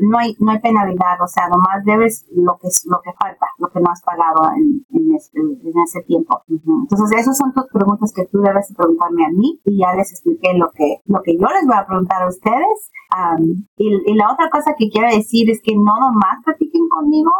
no, 0.00 0.18
hay, 0.18 0.36
no 0.38 0.52
hay 0.52 0.60
penalidad. 0.60 1.20
O 1.22 1.26
sea, 1.26 1.48
nomás 1.48 1.84
debes 1.84 2.26
lo 2.30 2.56
que, 2.60 2.68
lo 2.86 3.00
que 3.02 3.12
falta, 3.18 3.46
lo 3.58 3.68
que 3.68 3.80
no 3.80 3.90
has 3.90 4.02
pagado 4.02 4.52
en, 4.54 4.84
en, 4.90 5.14
este, 5.14 5.40
en 5.40 5.74
ese 5.86 6.02
tiempo. 6.06 6.42
Entonces, 6.48 7.18
esas 7.18 7.36
son 7.36 7.52
tus 7.52 7.66
preguntas 7.72 8.12
que 8.14 8.26
tú 8.26 8.38
debes 8.40 8.72
preguntarme 8.76 9.26
a 9.26 9.30
mí 9.30 9.60
y 9.64 9.78
ya 9.78 9.94
les 9.94 10.12
expliqué 10.12 10.54
lo 10.54 10.70
que, 10.70 11.02
lo 11.06 11.20
que 11.22 11.34
yo 11.34 11.46
les 11.48 11.66
voy 11.66 11.76
a 11.76 11.86
preguntar 11.86 12.22
a 12.22 12.28
ustedes. 12.28 12.90
y, 13.76 14.12
y 14.12 14.14
la 14.14 14.32
otra 14.32 14.48
cosa 14.50 14.74
que 14.78 14.88
quiero 14.88 15.08
decir 15.32 15.50
es 15.50 15.60
que 15.62 15.74
no 15.74 15.98
nomás 15.98 16.44
platiquen 16.44 16.88
conmigo, 16.88 17.32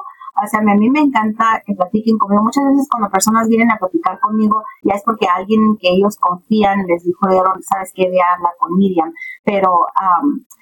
o 0.42 0.46
sea, 0.46 0.60
a 0.60 0.74
mí 0.74 0.88
me 0.88 1.00
encanta 1.00 1.62
que 1.66 1.74
platiquen 1.74 2.16
conmigo. 2.16 2.42
Muchas 2.42 2.64
veces 2.64 2.88
cuando 2.90 3.10
personas 3.10 3.48
vienen 3.48 3.70
a 3.70 3.76
platicar 3.76 4.18
conmigo, 4.18 4.62
ya 4.82 4.94
es 4.94 5.02
porque 5.04 5.26
alguien 5.26 5.76
que 5.78 5.90
ellos 5.90 6.16
confían 6.16 6.86
les 6.86 7.04
dijo, 7.04 7.26
sabes 7.60 7.92
que 7.94 8.08
ve 8.08 8.18
a 8.20 8.34
hablar 8.36 8.52
con 8.58 8.74
Miriam. 8.78 9.12
Pero 9.44 9.68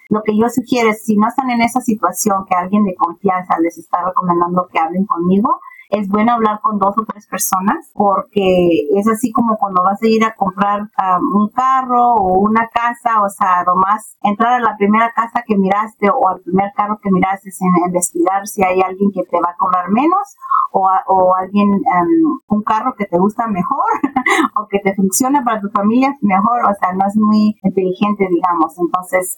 lo 0.08 0.22
que 0.22 0.36
yo 0.36 0.48
sugiero 0.48 0.90
es, 0.90 1.04
si 1.04 1.16
no 1.16 1.28
están 1.28 1.50
en 1.50 1.62
esa 1.62 1.80
situación 1.80 2.44
que 2.48 2.56
alguien 2.56 2.84
de 2.84 2.96
confianza 2.96 3.54
les 3.60 3.78
está 3.78 4.04
recomendando 4.04 4.66
que 4.72 4.80
hablen 4.80 5.06
conmigo, 5.06 5.60
es 5.90 6.08
bueno 6.08 6.32
hablar 6.32 6.60
con 6.62 6.78
dos 6.78 6.94
o 6.96 7.04
tres 7.04 7.26
personas 7.26 7.90
porque 7.94 8.88
es 8.94 9.08
así 9.08 9.32
como 9.32 9.56
cuando 9.56 9.82
vas 9.82 10.02
a 10.02 10.06
ir 10.06 10.24
a 10.24 10.34
comprar 10.34 10.80
un 11.34 11.48
carro 11.50 12.14
o 12.14 12.38
una 12.38 12.68
casa, 12.68 13.22
o 13.22 13.28
sea, 13.28 13.64
nomás 13.64 14.16
entrar 14.22 14.54
a 14.54 14.60
la 14.60 14.76
primera 14.76 15.12
casa 15.12 15.42
que 15.46 15.56
miraste 15.56 16.08
o 16.10 16.28
al 16.28 16.40
primer 16.40 16.72
carro 16.74 16.98
que 17.02 17.10
miraste 17.10 17.50
sin 17.50 17.68
investigar 17.86 18.46
si 18.46 18.62
hay 18.64 18.80
alguien 18.80 19.10
que 19.12 19.22
te 19.24 19.40
va 19.40 19.50
a 19.50 19.56
cobrar 19.56 19.90
menos 19.90 20.36
o, 20.72 20.88
o 21.06 21.34
alguien, 21.36 21.68
um, 21.68 22.40
un 22.48 22.62
carro 22.62 22.94
que 22.96 23.06
te 23.06 23.18
gusta 23.18 23.46
mejor 23.48 23.90
o 24.56 24.66
que 24.68 24.78
te 24.78 24.94
funcione 24.94 25.42
para 25.42 25.60
tu 25.60 25.68
familia 25.70 26.16
mejor, 26.20 26.60
o 26.62 26.74
sea, 26.78 26.92
no 26.92 27.06
es 27.06 27.16
muy 27.16 27.56
inteligente, 27.62 28.26
digamos. 28.30 28.78
Entonces, 28.78 29.36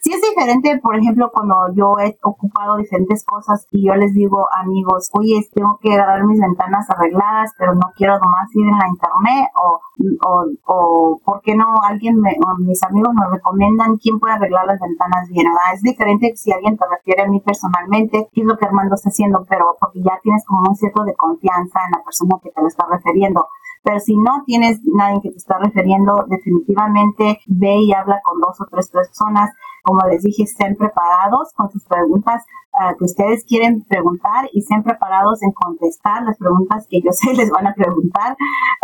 sí 0.00 0.12
es 0.12 0.20
diferente, 0.20 0.78
por 0.82 0.96
ejemplo, 0.96 1.30
cuando 1.32 1.54
yo 1.74 1.94
he 2.00 2.18
ocupado 2.22 2.76
diferentes 2.76 3.24
cosas 3.24 3.66
y 3.70 3.86
yo 3.86 3.94
les 3.94 4.12
digo, 4.14 4.46
amigos, 4.52 5.10
oye, 5.12 5.38
este 5.38 5.59
tengo 5.60 5.78
que 5.82 5.96
dar 5.96 6.24
mis 6.24 6.40
ventanas 6.40 6.88
arregladas, 6.88 7.52
pero 7.58 7.74
no 7.74 7.92
quiero 7.94 8.18
nomás 8.18 8.48
ir 8.54 8.66
en 8.66 8.78
la 8.78 8.88
internet 8.88 9.44
o, 9.60 9.80
o, 10.26 10.44
o 10.64 11.20
¿por 11.22 11.42
qué 11.42 11.54
no 11.54 11.66
alguien, 11.82 12.18
me, 12.18 12.30
o 12.32 12.56
mis 12.58 12.82
amigos 12.82 13.12
me 13.14 13.28
recomiendan 13.28 13.98
quién 13.98 14.18
puede 14.18 14.34
arreglar 14.34 14.66
las 14.66 14.80
ventanas 14.80 15.28
bien? 15.28 15.44
¿verdad? 15.44 15.74
Es 15.74 15.82
diferente 15.82 16.32
si 16.34 16.50
alguien 16.52 16.78
te 16.78 16.84
refiere 16.88 17.22
a 17.22 17.28
mí 17.28 17.40
personalmente, 17.40 18.28
qué 18.32 18.40
es 18.40 18.46
lo 18.46 18.56
que 18.56 18.64
Armando 18.64 18.94
está 18.94 19.10
haciendo, 19.10 19.44
pero 19.48 19.76
porque 19.78 20.00
ya 20.00 20.18
tienes 20.22 20.44
como 20.46 20.70
un 20.70 20.76
cierto 20.76 21.04
de 21.04 21.14
confianza 21.14 21.80
en 21.84 21.92
la 21.92 22.04
persona 22.04 22.36
que 22.42 22.50
te 22.50 22.60
lo 22.60 22.68
está 22.68 22.86
refiriendo. 22.90 23.46
Pero 23.82 23.98
si 23.98 24.16
no 24.16 24.42
tienes 24.46 24.80
nadie 24.84 25.20
que 25.22 25.30
te 25.30 25.38
está 25.38 25.58
refiriendo, 25.58 26.24
definitivamente 26.28 27.38
ve 27.46 27.76
y 27.76 27.92
habla 27.92 28.20
con 28.22 28.38
dos 28.40 28.60
o 28.60 28.66
tres 28.70 28.90
personas. 28.90 29.50
Como 29.82 30.06
les 30.06 30.22
dije, 30.22 30.42
estén 30.42 30.76
preparados 30.76 31.52
con 31.56 31.70
sus 31.70 31.84
preguntas 31.86 32.44
que 32.98 33.04
ustedes 33.04 33.44
quieren 33.44 33.82
preguntar 33.84 34.48
y 34.52 34.60
estén 34.60 34.82
preparados 34.82 35.42
en 35.42 35.52
contestar 35.52 36.22
las 36.24 36.36
preguntas 36.38 36.86
que 36.88 36.98
ellos 36.98 37.16
les 37.36 37.50
van 37.50 37.66
a 37.66 37.74
preguntar 37.74 38.36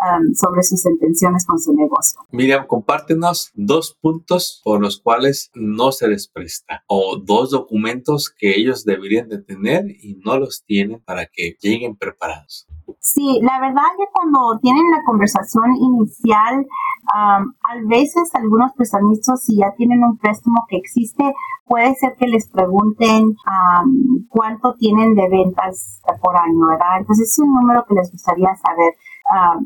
um, 0.02 0.34
sobre 0.34 0.62
sus 0.62 0.84
intenciones 0.86 1.46
con 1.46 1.58
su 1.58 1.72
negocio. 1.72 2.20
Miriam, 2.30 2.66
compártenos 2.66 3.50
dos 3.54 3.96
puntos 4.00 4.60
por 4.64 4.80
los 4.80 5.00
cuales 5.00 5.50
no 5.54 5.92
se 5.92 6.08
les 6.08 6.28
presta 6.28 6.84
o 6.86 7.16
dos 7.16 7.50
documentos 7.50 8.30
que 8.36 8.58
ellos 8.58 8.84
deberían 8.84 9.28
de 9.28 9.38
tener 9.38 9.84
y 9.88 10.20
no 10.24 10.38
los 10.38 10.64
tienen 10.64 11.00
para 11.00 11.26
que 11.26 11.56
lleguen 11.60 11.96
preparados. 11.96 12.66
Sí, 13.00 13.40
la 13.42 13.60
verdad 13.60 13.82
que 13.96 14.04
cuando 14.12 14.58
tienen 14.60 14.84
la 14.90 15.02
conversación 15.04 15.74
inicial, 15.76 16.66
a 17.12 17.40
veces 17.86 18.34
algunos 18.34 18.72
prestamistas, 18.74 19.44
si 19.44 19.56
ya 19.56 19.72
tienen 19.76 20.02
un 20.04 20.18
préstamo 20.18 20.64
que 20.68 20.76
existe, 20.76 21.34
puede 21.66 21.94
ser 21.94 22.14
que 22.16 22.26
les 22.26 22.48
pregunten 22.48 23.34
cuánto 24.28 24.74
tienen 24.74 25.14
de 25.14 25.28
ventas 25.28 26.00
por 26.22 26.36
año, 26.36 26.66
¿verdad? 26.68 26.98
Entonces 27.00 27.28
es 27.30 27.38
un 27.38 27.52
número 27.52 27.84
que 27.88 27.94
les 27.94 28.10
gustaría 28.12 28.54
saber. 28.56 28.94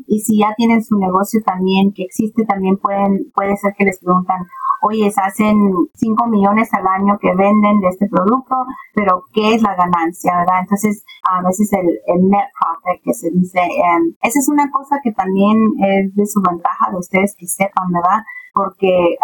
y 0.07 0.19
si 0.19 0.39
ya 0.39 0.53
tienen 0.57 0.83
su 0.83 0.97
negocio 0.97 1.39
también 1.45 1.93
que 1.93 2.03
existe, 2.03 2.45
también 2.45 2.77
pueden, 2.77 3.31
puede 3.35 3.55
ser 3.57 3.73
que 3.77 3.85
les 3.85 3.99
preguntan, 3.99 4.39
oye, 4.81 5.11
hacen 5.15 5.55
5 5.93 6.27
millones 6.27 6.69
al 6.73 6.87
año 6.87 7.17
que 7.19 7.33
venden 7.35 7.79
de 7.79 7.87
este 7.89 8.07
producto, 8.07 8.55
pero 8.93 9.23
¿qué 9.33 9.55
es 9.55 9.61
la 9.61 9.75
ganancia, 9.75 10.35
verdad? 10.37 10.61
Entonces, 10.61 11.03
a 11.29 11.41
veces 11.41 11.71
el, 11.73 11.87
el 12.07 12.29
net 12.29 12.47
profit 12.59 13.01
que 13.03 13.13
se 13.13 13.29
dice, 13.31 13.59
em, 13.59 14.15
esa 14.21 14.39
es 14.39 14.49
una 14.49 14.69
cosa 14.71 14.99
que 15.03 15.11
también 15.11 15.57
es 15.79 16.15
de 16.15 16.25
su 16.25 16.41
ventaja 16.41 16.91
de 16.91 16.97
ustedes 16.97 17.35
que 17.37 17.47
sepan, 17.47 17.91
¿verdad? 17.91 18.23
porque 18.53 19.15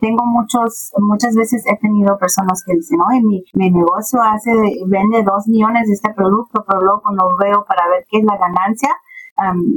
tengo 0.00 0.26
muchos, 0.26 0.92
muchas 0.98 1.34
veces 1.34 1.62
he 1.66 1.76
tenido 1.76 2.18
personas 2.18 2.62
que 2.66 2.74
dicen, 2.74 2.98
oye, 3.00 3.20
mi, 3.22 3.44
mi 3.54 3.70
negocio 3.70 4.20
hace, 4.22 4.50
vende 4.86 5.22
dos 5.22 5.46
millones 5.46 5.86
de 5.86 5.94
este 5.94 6.12
producto, 6.12 6.64
pero 6.66 6.80
luego 6.80 7.02
cuando 7.02 7.28
veo 7.38 7.64
para 7.66 7.88
ver 7.88 8.04
qué 8.10 8.18
es 8.18 8.24
la 8.24 8.36
ganancia, 8.36 8.90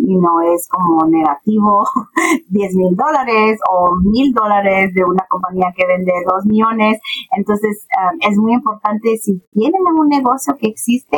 y 0.05 0.15
no 0.15 0.41
es 0.41 0.67
como 0.69 1.05
negativo 1.07 1.83
10 2.49 2.75
mil 2.75 2.95
dólares 2.95 3.59
o 3.69 3.95
mil 4.03 4.31
dólares 4.33 4.93
de 4.93 5.03
una 5.03 5.25
compañía 5.29 5.73
que 5.75 5.87
vende 5.87 6.11
2 6.25 6.45
millones. 6.45 6.99
Entonces 7.35 7.87
es 8.21 8.37
muy 8.37 8.53
importante 8.53 9.17
si 9.17 9.41
tienen 9.51 9.81
un 9.97 10.07
negocio 10.07 10.55
que 10.57 10.67
existe, 10.67 11.17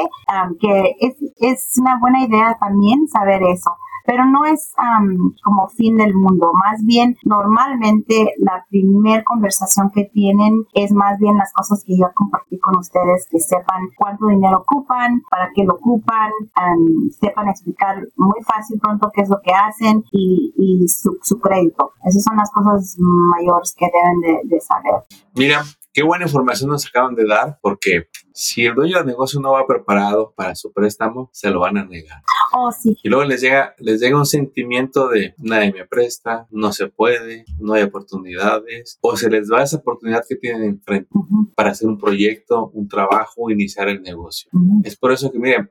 que 0.59 0.95
es, 0.99 1.15
es 1.39 1.73
una 1.79 1.99
buena 1.99 2.23
idea 2.23 2.57
también 2.59 3.07
saber 3.07 3.41
eso 3.43 3.71
pero 4.05 4.25
no 4.25 4.45
es 4.45 4.73
como 5.43 5.67
fin 5.69 5.95
del 5.97 6.13
mundo, 6.13 6.51
más 6.53 6.83
bien 6.85 7.15
normalmente 7.23 8.33
la 8.37 8.65
primera 8.69 9.23
conversación 9.23 9.91
que 9.91 10.05
tienen 10.05 10.65
es 10.73 10.91
más 10.91 11.19
bien 11.19 11.37
las 11.37 11.51
cosas 11.53 11.83
que 11.85 11.97
yo 11.97 12.07
compartí 12.15 12.59
con 12.59 12.77
ustedes, 12.77 13.27
que 13.29 13.39
sepan 13.39 13.89
cuánto 13.97 14.27
dinero 14.27 14.59
ocupan, 14.59 15.21
para 15.29 15.49
qué 15.53 15.63
lo 15.63 15.75
ocupan, 15.75 16.31
sepan 17.19 17.49
explicar 17.49 17.97
muy 18.17 18.41
fácil 18.43 18.79
pronto 18.79 19.11
qué 19.13 19.21
es 19.21 19.29
lo 19.29 19.39
que 19.41 19.51
hacen 19.53 20.03
y, 20.11 20.85
su, 20.87 21.39
crédito. 21.39 21.91
Esas 22.03 22.23
son 22.23 22.37
las 22.37 22.51
cosas 22.51 22.95
mayores 22.99 23.73
que 23.77 23.85
deben 23.85 24.41
de, 24.43 24.55
de 24.55 24.59
saber. 24.59 25.03
Mira, 25.35 25.63
qué 25.93 26.03
buena 26.03 26.25
información 26.25 26.69
nos 26.69 26.85
acaban 26.85 27.15
de 27.15 27.25
dar, 27.25 27.59
porque 27.61 28.07
si 28.33 28.65
el 28.65 28.75
dueño 28.75 28.97
del 28.97 29.07
negocio 29.07 29.39
no 29.39 29.51
va 29.53 29.67
preparado 29.67 30.33
para 30.35 30.55
su 30.55 30.71
préstamo, 30.71 31.29
se 31.33 31.49
lo 31.49 31.59
van 31.59 31.77
a 31.77 31.85
negar. 31.85 32.21
Oh, 32.53 32.71
sí. 32.71 32.97
Y 33.03 33.09
luego 33.09 33.25
les 33.25 33.41
llega, 33.41 33.75
les 33.77 33.99
llega 33.99 34.17
un 34.17 34.25
sentimiento 34.25 35.09
de 35.09 35.35
nadie 35.37 35.73
me 35.73 35.85
presta, 35.85 36.47
no 36.51 36.71
se 36.71 36.87
puede, 36.87 37.45
no 37.59 37.73
hay 37.73 37.83
oportunidades, 37.83 38.97
o 39.01 39.15
se 39.17 39.29
les 39.29 39.51
va 39.51 39.63
esa 39.63 39.77
oportunidad 39.77 40.23
que 40.27 40.35
tienen 40.35 40.63
enfrente 40.63 41.09
para 41.55 41.71
hacer 41.71 41.87
un 41.87 41.97
proyecto, 41.97 42.71
un 42.73 42.87
trabajo, 42.87 43.49
iniciar 43.51 43.89
el 43.89 44.01
negocio. 44.01 44.49
Es 44.83 44.95
por 44.95 45.11
eso 45.11 45.31
que, 45.31 45.39
miren, 45.39 45.69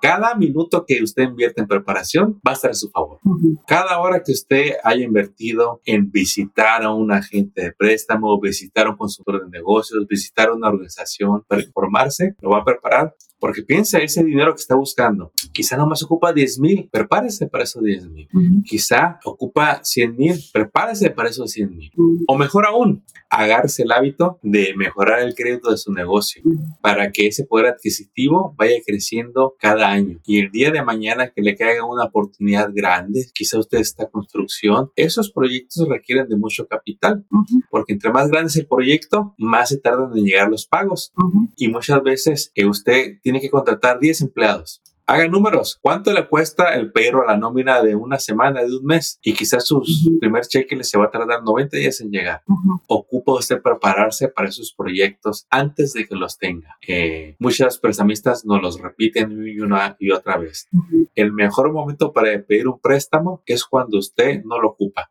cada 0.00 0.34
minuto 0.34 0.84
que 0.86 1.02
usted 1.02 1.24
invierte 1.24 1.60
en 1.60 1.66
preparación 1.66 2.40
va 2.46 2.52
a 2.52 2.54
estar 2.54 2.70
a 2.70 2.74
su 2.74 2.90
favor. 2.90 3.18
Cada 3.66 3.98
hora 4.00 4.22
que 4.22 4.32
usted 4.32 4.72
haya 4.84 5.04
invertido 5.04 5.80
en 5.84 6.10
visitar 6.10 6.82
a 6.82 6.92
un 6.92 7.12
agente 7.12 7.62
de 7.62 7.72
préstamo, 7.72 8.40
visitar 8.40 8.86
a 8.86 8.90
un 8.90 8.96
consultor 8.96 9.44
de 9.44 9.50
negocios, 9.50 10.06
visitar 10.06 10.48
a 10.48 10.54
una 10.54 10.68
organización 10.68 11.44
para 11.46 11.62
informarse, 11.62 12.34
lo 12.40 12.50
va 12.50 12.58
a 12.58 12.64
preparar 12.64 13.14
porque 13.38 13.62
piensa 13.62 13.98
ese 13.98 14.24
dinero 14.24 14.54
que 14.54 14.60
está 14.60 14.74
buscando. 14.74 15.32
Quizá 15.52 15.76
nomás 15.76 16.02
ocupa 16.02 16.32
10 16.32 16.58
mil, 16.58 16.88
prepárese 16.90 17.46
para 17.46 17.64
esos 17.64 17.82
10 17.82 18.08
mil. 18.08 18.28
Quizá 18.64 19.18
ocupa 19.24 19.80
100 19.82 20.16
mil, 20.16 20.38
prepárese 20.52 21.10
para 21.10 21.28
esos 21.28 21.50
100 21.50 21.76
mil. 21.76 21.92
O 22.26 22.36
mejor 22.36 22.66
aún, 22.66 23.04
agarse 23.30 23.82
el 23.82 23.92
hábito 23.92 24.38
de 24.42 24.74
mejorar 24.76 25.20
el 25.20 25.34
crédito 25.34 25.70
de 25.70 25.76
su 25.76 25.92
negocio 25.92 26.42
para 26.80 27.10
que 27.10 27.26
ese 27.26 27.44
poder 27.44 27.66
adquisitivo 27.66 28.54
vaya 28.56 28.76
creciendo 28.86 29.54
cada 29.58 29.88
año. 29.88 30.20
Y 30.24 30.38
el 30.38 30.50
día 30.50 30.70
de 30.70 30.82
mañana 30.82 31.30
que 31.30 31.42
le 31.42 31.56
caiga 31.56 31.84
una 31.84 32.04
oportunidad 32.04 32.70
grande, 32.72 33.26
quizá 33.34 33.58
usted 33.58 33.78
está 33.78 34.08
construcción, 34.08 34.90
esos 34.96 35.30
proyectos 35.30 35.88
requieren 35.88 36.28
de 36.28 36.36
mucho 36.36 36.66
capital, 36.66 37.26
porque 37.70 37.92
entre 37.92 38.10
más 38.10 38.30
grande 38.30 38.48
es 38.48 38.56
el 38.56 38.66
proyecto, 38.66 39.34
más 39.38 39.68
se 39.70 39.78
tardan 39.78 40.16
en 40.16 40.24
llegar 40.24 40.48
los 40.48 40.66
pagos. 40.66 41.12
Y 41.56 41.68
muchas 41.68 42.02
veces 42.02 42.50
que 42.54 42.66
usted 42.66 43.18
tiene 43.28 43.42
que 43.42 43.50
contratar 43.50 44.00
10 44.00 44.22
empleados. 44.22 44.80
Haga 45.04 45.28
números. 45.28 45.78
¿Cuánto 45.82 46.14
le 46.14 46.26
cuesta 46.26 46.74
el 46.74 46.90
perro 46.92 47.22
a 47.22 47.32
la 47.32 47.36
nómina 47.36 47.82
de 47.82 47.94
una 47.94 48.18
semana, 48.18 48.64
de 48.64 48.74
un 48.74 48.86
mes? 48.86 49.18
Y 49.22 49.34
quizás 49.34 49.66
su 49.66 49.82
primer 50.18 50.46
cheque 50.46 50.74
le 50.74 50.82
se 50.82 50.96
va 50.96 51.04
a 51.04 51.10
tardar 51.10 51.42
90 51.42 51.76
días 51.76 52.00
en 52.00 52.10
llegar. 52.10 52.40
Ocupa 52.86 53.34
usted 53.34 53.60
prepararse 53.60 54.28
para 54.28 54.48
esos 54.48 54.72
proyectos 54.72 55.46
antes 55.50 55.92
de 55.92 56.08
que 56.08 56.14
los 56.14 56.38
tenga. 56.38 56.78
Eh, 56.86 57.36
muchas 57.38 57.76
prestamistas 57.76 58.46
nos 58.46 58.62
los 58.62 58.80
repiten 58.80 59.38
una 59.60 59.94
y 59.98 60.10
otra 60.10 60.38
vez. 60.38 60.66
El 61.14 61.34
mejor 61.34 61.70
momento 61.70 62.14
para 62.14 62.30
pedir 62.42 62.66
un 62.66 62.80
préstamo 62.80 63.42
es 63.44 63.62
cuando 63.66 63.98
usted 63.98 64.42
no 64.42 64.58
lo 64.58 64.70
ocupa. 64.70 65.06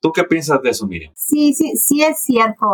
¿Tú 0.00 0.12
qué 0.12 0.24
piensas 0.24 0.60
de 0.62 0.70
eso, 0.70 0.86
Miriam? 0.86 1.12
Sí, 1.16 1.54
sí, 1.54 1.76
sí 1.76 2.02
es 2.02 2.20
cierto. 2.20 2.66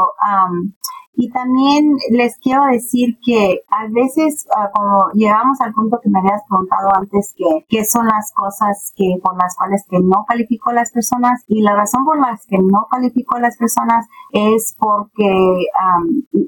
Y 1.14 1.28
también 1.30 1.96
les 2.10 2.38
quiero 2.38 2.64
decir 2.64 3.18
que 3.22 3.60
a 3.68 3.86
veces, 3.88 4.46
como 4.72 5.10
llegamos 5.12 5.60
al 5.60 5.74
punto 5.74 6.00
que 6.02 6.08
me 6.08 6.20
habías 6.20 6.42
preguntado 6.48 6.88
antes, 6.94 7.34
que 7.36 7.66
qué 7.68 7.84
son 7.84 8.06
las 8.06 8.32
cosas 8.32 8.92
que 8.96 9.18
por 9.22 9.36
las 9.36 9.54
cuales 9.56 9.84
que 9.90 9.98
no 9.98 10.24
calificó 10.26 10.72
las 10.72 10.90
personas 10.90 11.44
y 11.46 11.60
la 11.60 11.76
razón 11.76 12.04
por 12.04 12.18
las 12.18 12.46
que 12.46 12.56
no 12.58 12.86
calificó 12.90 13.38
las 13.38 13.58
personas 13.58 14.06
es 14.30 14.74
porque, 14.78 15.66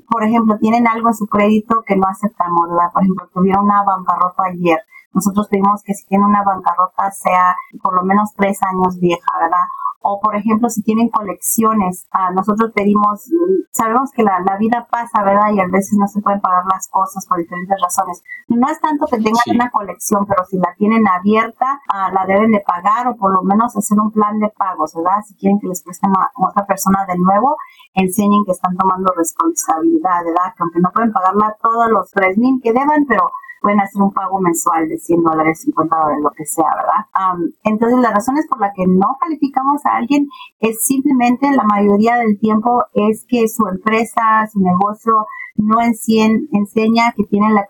por 0.08 0.24
ejemplo, 0.24 0.56
tienen 0.58 0.86
algo 0.86 1.08
en 1.08 1.14
su 1.14 1.26
crédito 1.26 1.82
que 1.86 1.96
no 1.96 2.06
aceptamos, 2.06 2.70
¿verdad? 2.70 2.92
Por 2.94 3.02
ejemplo, 3.02 3.28
tuvieron 3.34 3.64
una 3.64 3.82
bancarrota 3.84 4.44
ayer. 4.44 4.78
Nosotros 5.12 5.48
pedimos 5.48 5.82
que 5.82 5.92
si 5.92 6.06
tiene 6.06 6.24
una 6.24 6.42
bancarrota 6.42 7.10
sea 7.10 7.54
por 7.82 7.94
lo 7.94 8.02
menos 8.04 8.32
tres 8.34 8.58
años 8.62 8.98
vieja, 8.98 9.30
¿verdad? 9.38 9.66
O 10.02 10.20
por 10.20 10.36
ejemplo 10.36 10.68
si 10.68 10.82
tienen 10.82 11.08
colecciones, 11.08 12.08
nosotros 12.34 12.72
pedimos, 12.74 13.28
sabemos 13.70 14.10
que 14.12 14.22
la, 14.22 14.40
vida 14.58 14.86
pasa, 14.90 15.22
¿verdad? 15.22 15.50
Y 15.54 15.60
a 15.60 15.66
veces 15.66 15.94
no 15.98 16.06
se 16.06 16.20
pueden 16.20 16.40
pagar 16.40 16.64
las 16.70 16.88
cosas 16.88 17.26
por 17.26 17.38
diferentes 17.38 17.76
razones. 17.82 18.22
No 18.48 18.68
es 18.68 18.78
tanto 18.80 19.06
que 19.06 19.16
tengan 19.16 19.42
una 19.54 19.70
colección, 19.70 20.26
pero 20.26 20.44
si 20.44 20.58
la 20.58 20.74
tienen 20.76 21.06
abierta, 21.08 21.80
la 22.12 22.26
deben 22.26 22.52
de 22.52 22.60
pagar 22.60 23.08
o 23.08 23.16
por 23.16 23.32
lo 23.32 23.42
menos 23.42 23.76
hacer 23.76 23.98
un 23.98 24.12
plan 24.12 24.38
de 24.38 24.48
pagos, 24.50 24.94
¿verdad? 24.94 25.22
Si 25.26 25.34
quieren 25.34 25.58
que 25.58 25.68
les 25.68 25.82
presten 25.82 26.10
a 26.10 26.30
otra 26.36 26.66
persona 26.66 27.04
de 27.06 27.18
nuevo, 27.18 27.56
enseñen 27.94 28.44
que 28.44 28.52
están 28.52 28.76
tomando 28.76 29.12
responsabilidad, 29.16 30.24
¿verdad? 30.24 30.54
Que 30.56 30.62
aunque 30.62 30.80
no 30.80 30.90
pueden 30.92 31.12
pagarla 31.12 31.56
todos 31.62 31.90
los 31.90 32.10
tres 32.10 32.36
mil 32.38 32.60
que 32.62 32.72
deban, 32.72 33.04
pero 33.08 33.30
pueden 33.62 33.80
hacer 33.80 34.02
un 34.02 34.12
pago 34.12 34.40
mensual 34.40 34.88
de 34.88 34.98
100 34.98 35.22
dólares, 35.22 35.62
50 35.62 35.96
dólares, 35.96 36.22
lo 36.22 36.30
que 36.32 36.44
sea, 36.44 36.68
¿verdad? 36.76 37.42
entonces, 37.64 37.98
las 38.00 38.12
razones 38.12 38.46
por 38.48 38.60
las 38.60 38.74
que 38.74 38.84
no 38.86 39.16
calificamos 39.20 39.86
a 39.86 39.96
alguien 39.96 40.28
es 40.60 40.84
simplemente 40.84 41.50
la 41.52 41.62
mayoría 41.62 42.16
del 42.16 42.38
tiempo 42.38 42.82
es 42.92 43.24
que 43.28 43.48
su 43.48 43.66
empresa, 43.68 44.46
su 44.52 44.60
negocio 44.60 45.26
no 45.56 45.80
enseña 45.80 47.12
que 47.12 47.24
tiene 47.24 47.52
la, 47.52 47.66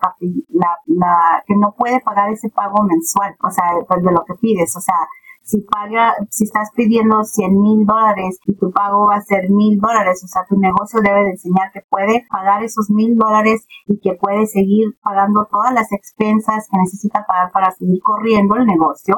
la, 0.49 1.43
que 1.45 1.55
no 1.55 1.75
puede 1.77 1.99
pagar 2.01 2.31
ese 2.31 2.49
pago 2.49 2.83
mensual, 2.83 3.35
o 3.41 3.51
sea, 3.51 3.65
pues 3.87 4.03
de 4.03 4.11
lo 4.11 4.23
que 4.25 4.33
pides, 4.35 4.75
o 4.75 4.81
sea, 4.81 4.95
si 5.43 5.61
paga, 5.61 6.15
si 6.29 6.45
estás 6.45 6.69
pidiendo 6.75 7.23
100 7.23 7.61
mil 7.61 7.85
dólares 7.85 8.39
y 8.45 8.55
tu 8.55 8.71
pago 8.71 9.07
va 9.07 9.15
a 9.15 9.21
ser 9.21 9.49
mil 9.49 9.77
dólares, 9.77 10.21
o 10.23 10.27
sea, 10.27 10.45
tu 10.47 10.57
negocio 10.57 11.01
debe 11.01 11.23
de 11.23 11.31
enseñar 11.31 11.71
que 11.71 11.81
puede 11.89 12.25
pagar 12.29 12.63
esos 12.63 12.89
mil 12.89 13.17
dólares 13.17 13.67
y 13.85 13.99
que 13.99 14.13
puede 14.13 14.47
seguir 14.47 14.97
pagando 15.03 15.45
todas 15.51 15.73
las 15.73 15.91
expensas 15.91 16.67
que 16.71 16.77
necesita 16.77 17.25
pagar 17.27 17.51
para 17.51 17.71
seguir 17.71 18.01
corriendo 18.01 18.55
el 18.55 18.65
negocio, 18.65 19.15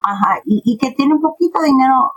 ajá, 0.00 0.40
y, 0.44 0.76
que 0.78 0.92
tiene 0.92 1.14
un 1.14 1.20
poquito 1.20 1.60
de 1.60 1.68
dinero 1.68 2.12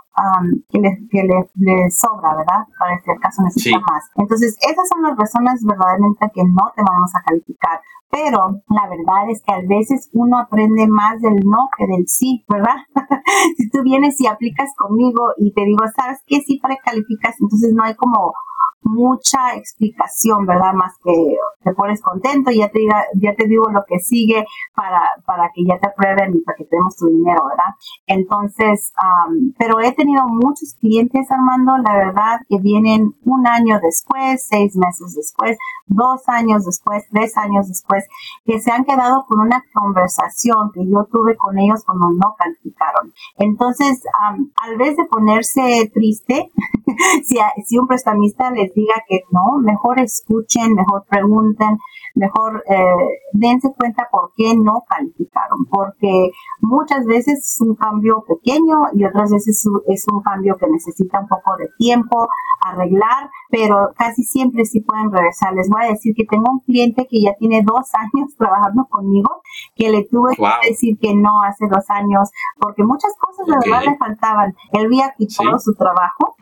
que, 0.68 0.78
le, 0.78 1.08
que 1.10 1.22
le, 1.22 1.90
sobra, 1.90 2.36
¿verdad? 2.36 2.66
Para 2.78 2.94
este 2.94 3.16
caso 3.20 3.42
necesita 3.42 3.78
más. 3.78 4.04
Entonces, 4.16 4.56
esas 4.60 4.88
son 4.88 5.02
las 5.02 5.16
razones 5.16 5.64
verdaderamente 5.64 6.30
que 6.34 6.42
no 6.44 6.72
te 6.76 6.82
vamos 6.82 7.10
a 7.14 7.22
calificar. 7.22 7.80
Pero 8.10 8.62
la 8.68 8.88
verdad 8.88 9.30
es 9.30 9.40
que 9.42 9.52
a 9.52 9.60
veces 9.62 10.10
uno 10.12 10.38
aprende 10.38 10.86
más 10.88 11.20
del 11.20 11.38
no 11.44 11.68
que 11.78 11.86
del 11.86 12.08
sí, 12.08 12.44
¿verdad? 12.48 12.74
si 13.56 13.70
tú 13.70 13.82
vienes 13.84 14.20
y 14.20 14.26
aplicas 14.26 14.70
conmigo 14.76 15.30
y 15.38 15.52
te 15.52 15.64
digo, 15.64 15.84
¿sabes 15.94 16.18
qué? 16.26 16.40
Sí 16.40 16.58
precalificas, 16.60 17.36
entonces 17.40 17.72
no 17.72 17.84
hay 17.84 17.94
como 17.94 18.32
mucha 18.82 19.54
explicación, 19.56 20.46
¿verdad? 20.46 20.72
Más 20.74 20.94
que 21.02 21.12
te 21.62 21.74
pones 21.74 22.00
contento 22.00 22.50
y 22.50 22.58
ya 22.58 22.70
te, 22.70 22.80
diga, 22.80 23.04
ya 23.14 23.34
te 23.34 23.46
digo 23.46 23.70
lo 23.70 23.84
que 23.86 23.98
sigue 23.98 24.44
para, 24.74 25.02
para 25.26 25.50
que 25.54 25.64
ya 25.64 25.78
te 25.78 25.88
aprueben 25.88 26.36
y 26.36 26.40
para 26.40 26.56
que 26.56 26.64
tenemos 26.64 26.96
tu 26.96 27.06
dinero, 27.06 27.40
¿verdad? 27.48 27.74
Entonces, 28.06 28.92
pero 29.58 29.80
he 29.80 29.92
tenido 29.92 30.22
muchos 30.28 30.74
clientes, 30.80 31.30
Armando, 31.30 31.76
la 31.78 31.94
verdad, 31.94 32.40
que 32.48 32.58
vienen 32.60 33.14
un 33.24 33.46
año 33.46 33.78
después, 33.82 34.46
seis 34.48 34.74
meses 34.76 35.14
después, 35.14 35.56
dos 35.86 36.22
años 36.28 36.64
después, 36.64 37.04
tres 37.10 37.36
años 37.36 37.68
después, 37.68 38.04
que 38.44 38.60
se 38.60 38.70
han 38.70 38.84
quedado 38.84 39.24
con 39.26 39.40
una 39.40 39.62
conversación 39.74 40.70
que 40.72 40.86
yo 40.86 41.06
tuve 41.10 41.36
con 41.36 41.58
ellos 41.58 41.84
cuando 41.84 42.08
no 42.10 42.34
calificaron. 42.38 43.12
Entonces, 43.36 44.02
al 44.62 44.76
vez 44.76 44.96
de 44.96 45.04
ponerse 45.04 45.90
triste, 45.92 46.50
si, 47.24 47.36
si 47.66 47.78
un 47.78 47.86
prestamista 47.86 48.50
les 48.50 48.69
les 48.70 48.74
diga 48.74 48.94
que 49.08 49.20
no, 49.30 49.58
mejor 49.60 49.98
escuchen, 50.00 50.74
mejor 50.74 51.04
pregunten, 51.08 51.78
mejor 52.14 52.62
eh, 52.68 52.84
dense 53.32 53.72
cuenta 53.76 54.08
por 54.10 54.32
qué 54.36 54.54
no 54.56 54.82
calificaron, 54.88 55.66
porque 55.70 56.30
muchas 56.60 57.04
veces 57.06 57.38
es 57.38 57.60
un 57.60 57.74
cambio 57.74 58.24
pequeño 58.26 58.76
y 58.94 59.04
otras 59.04 59.30
veces 59.30 59.64
es 59.86 60.06
un 60.12 60.22
cambio 60.22 60.56
que 60.58 60.66
necesita 60.68 61.20
un 61.20 61.28
poco 61.28 61.56
de 61.58 61.68
tiempo 61.78 62.28
arreglar, 62.62 63.30
pero 63.50 63.90
casi 63.96 64.22
siempre 64.22 64.64
sí 64.64 64.80
pueden 64.80 65.10
regresar. 65.10 65.54
Les 65.54 65.68
voy 65.68 65.84
a 65.84 65.90
decir 65.90 66.14
que 66.14 66.24
tengo 66.24 66.50
un 66.50 66.60
cliente 66.60 67.06
que 67.08 67.22
ya 67.22 67.34
tiene 67.38 67.62
dos 67.62 67.88
años 67.94 68.34
trabajando 68.36 68.86
conmigo, 68.88 69.42
que 69.74 69.90
le 69.90 70.04
tuve 70.04 70.36
que 70.36 70.70
decir 70.70 70.98
que 71.00 71.14
no 71.14 71.42
hace 71.42 71.66
dos 71.68 71.84
años, 71.88 72.30
porque 72.60 72.84
muchas 72.84 73.12
cosas 73.18 73.46
de 73.46 73.70
verdad 73.70 73.90
le 73.90 73.96
faltaban. 73.96 74.54
Él 74.72 74.86
había 74.86 75.14
quitado 75.16 75.58
su 75.58 75.74
trabajo 75.74 76.34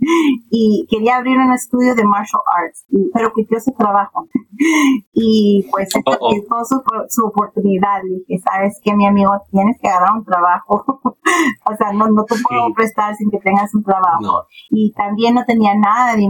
y 0.50 0.86
quería 0.88 1.16
abrir 1.16 1.38
un 1.38 1.52
estudio 1.52 1.75
de 1.78 2.04
martial 2.04 2.42
arts, 2.46 2.86
pero 3.12 3.32
quitó 3.34 3.60
su 3.60 3.72
trabajo. 3.72 4.26
y 5.12 5.66
pues 5.70 5.88
oh, 6.06 6.16
oh. 6.20 6.64
su, 6.64 6.82
su, 7.08 7.26
oportunidad. 7.26 8.02
Le 8.02 8.16
dije, 8.26 8.42
¿sabes 8.42 8.80
qué, 8.82 8.94
mi 8.94 9.06
amigo? 9.06 9.30
Tienes 9.50 9.76
que 9.80 9.88
agarrar 9.88 10.16
un 10.16 10.24
trabajo. 10.24 10.84
o 11.04 11.76
sea, 11.76 11.92
no, 11.92 12.08
no 12.08 12.24
te 12.24 12.36
puedo 12.48 12.72
prestar 12.74 13.14
sin 13.16 13.30
que 13.30 13.38
tengas 13.38 13.74
un 13.74 13.82
trabajo. 13.84 14.46
Y 14.70 14.92
también 14.92 15.34
no 15.34 15.44
tenía 15.44 15.74
nada 15.74 16.16
de, 16.16 16.26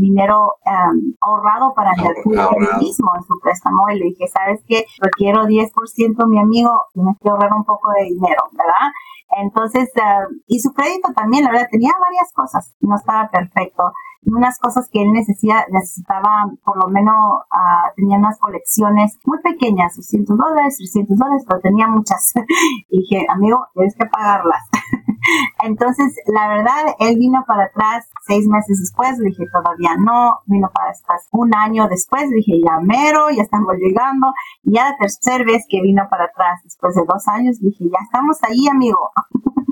dinero 0.00 0.54
um, 0.66 1.14
ahorrado 1.20 1.72
para 1.74 1.92
el 1.92 2.78
mismo 2.80 3.10
en 3.16 3.22
su 3.22 3.38
préstamo. 3.42 3.88
Y 3.90 3.98
le 3.98 4.04
dije, 4.06 4.28
¿sabes 4.28 4.62
qué? 4.66 4.84
Requiero 5.00 5.44
10%, 5.44 6.28
mi 6.28 6.38
amigo, 6.38 6.70
tienes 6.92 7.16
que 7.20 7.28
ahorrar 7.28 7.52
un 7.52 7.64
poco 7.64 7.90
de 7.98 8.04
dinero, 8.04 8.42
¿verdad? 8.52 8.92
Entonces, 9.40 9.90
uh, 9.96 10.30
y 10.46 10.60
su 10.60 10.72
crédito 10.72 11.08
también, 11.14 11.44
la 11.44 11.52
verdad, 11.52 11.68
tenía 11.70 11.92
varias 11.98 12.32
cosas, 12.34 12.74
no 12.80 12.96
estaba 12.96 13.30
perfecto 13.30 13.92
unas 14.24 14.58
cosas 14.58 14.88
que 14.90 15.02
él 15.02 15.12
necesitaba, 15.12 15.64
necesitaba 15.70 16.50
por 16.64 16.82
lo 16.82 16.90
menos, 16.90 17.14
uh, 17.14 17.94
tenía 17.96 18.18
unas 18.18 18.38
colecciones 18.38 19.18
muy 19.24 19.38
pequeñas, 19.40 19.96
200 19.96 20.36
dólares, 20.36 20.76
300 20.78 21.16
dólares, 21.16 21.44
pero 21.46 21.60
tenía 21.60 21.88
muchas. 21.88 22.32
y 22.90 23.00
dije, 23.00 23.26
amigo, 23.28 23.66
tienes 23.74 23.96
que 23.96 24.06
pagarlas. 24.06 24.62
Entonces, 25.64 26.14
la 26.26 26.48
verdad, 26.48 26.94
él 26.98 27.16
vino 27.18 27.44
para 27.46 27.64
atrás 27.64 28.08
seis 28.26 28.46
meses 28.48 28.78
después, 28.80 29.18
le 29.18 29.30
dije, 29.30 29.44
todavía 29.52 29.96
no, 29.96 30.40
vino 30.46 30.68
para 30.72 30.90
atrás 30.90 31.28
un 31.32 31.54
año 31.54 31.88
después, 31.88 32.28
le 32.28 32.36
dije, 32.36 32.60
ya 32.64 32.78
mero, 32.80 33.30
ya 33.30 33.42
estamos 33.42 33.74
llegando, 33.78 34.32
y 34.62 34.74
ya 34.74 34.90
la 34.90 34.96
tercera 34.98 35.44
vez 35.44 35.64
que 35.68 35.80
vino 35.80 36.02
para 36.10 36.24
atrás, 36.24 36.60
después 36.64 36.94
de 36.94 37.02
dos 37.06 37.26
años, 37.28 37.60
dije, 37.60 37.84
ya 37.84 37.98
estamos 38.04 38.38
ahí, 38.42 38.68
amigo. 38.68 39.10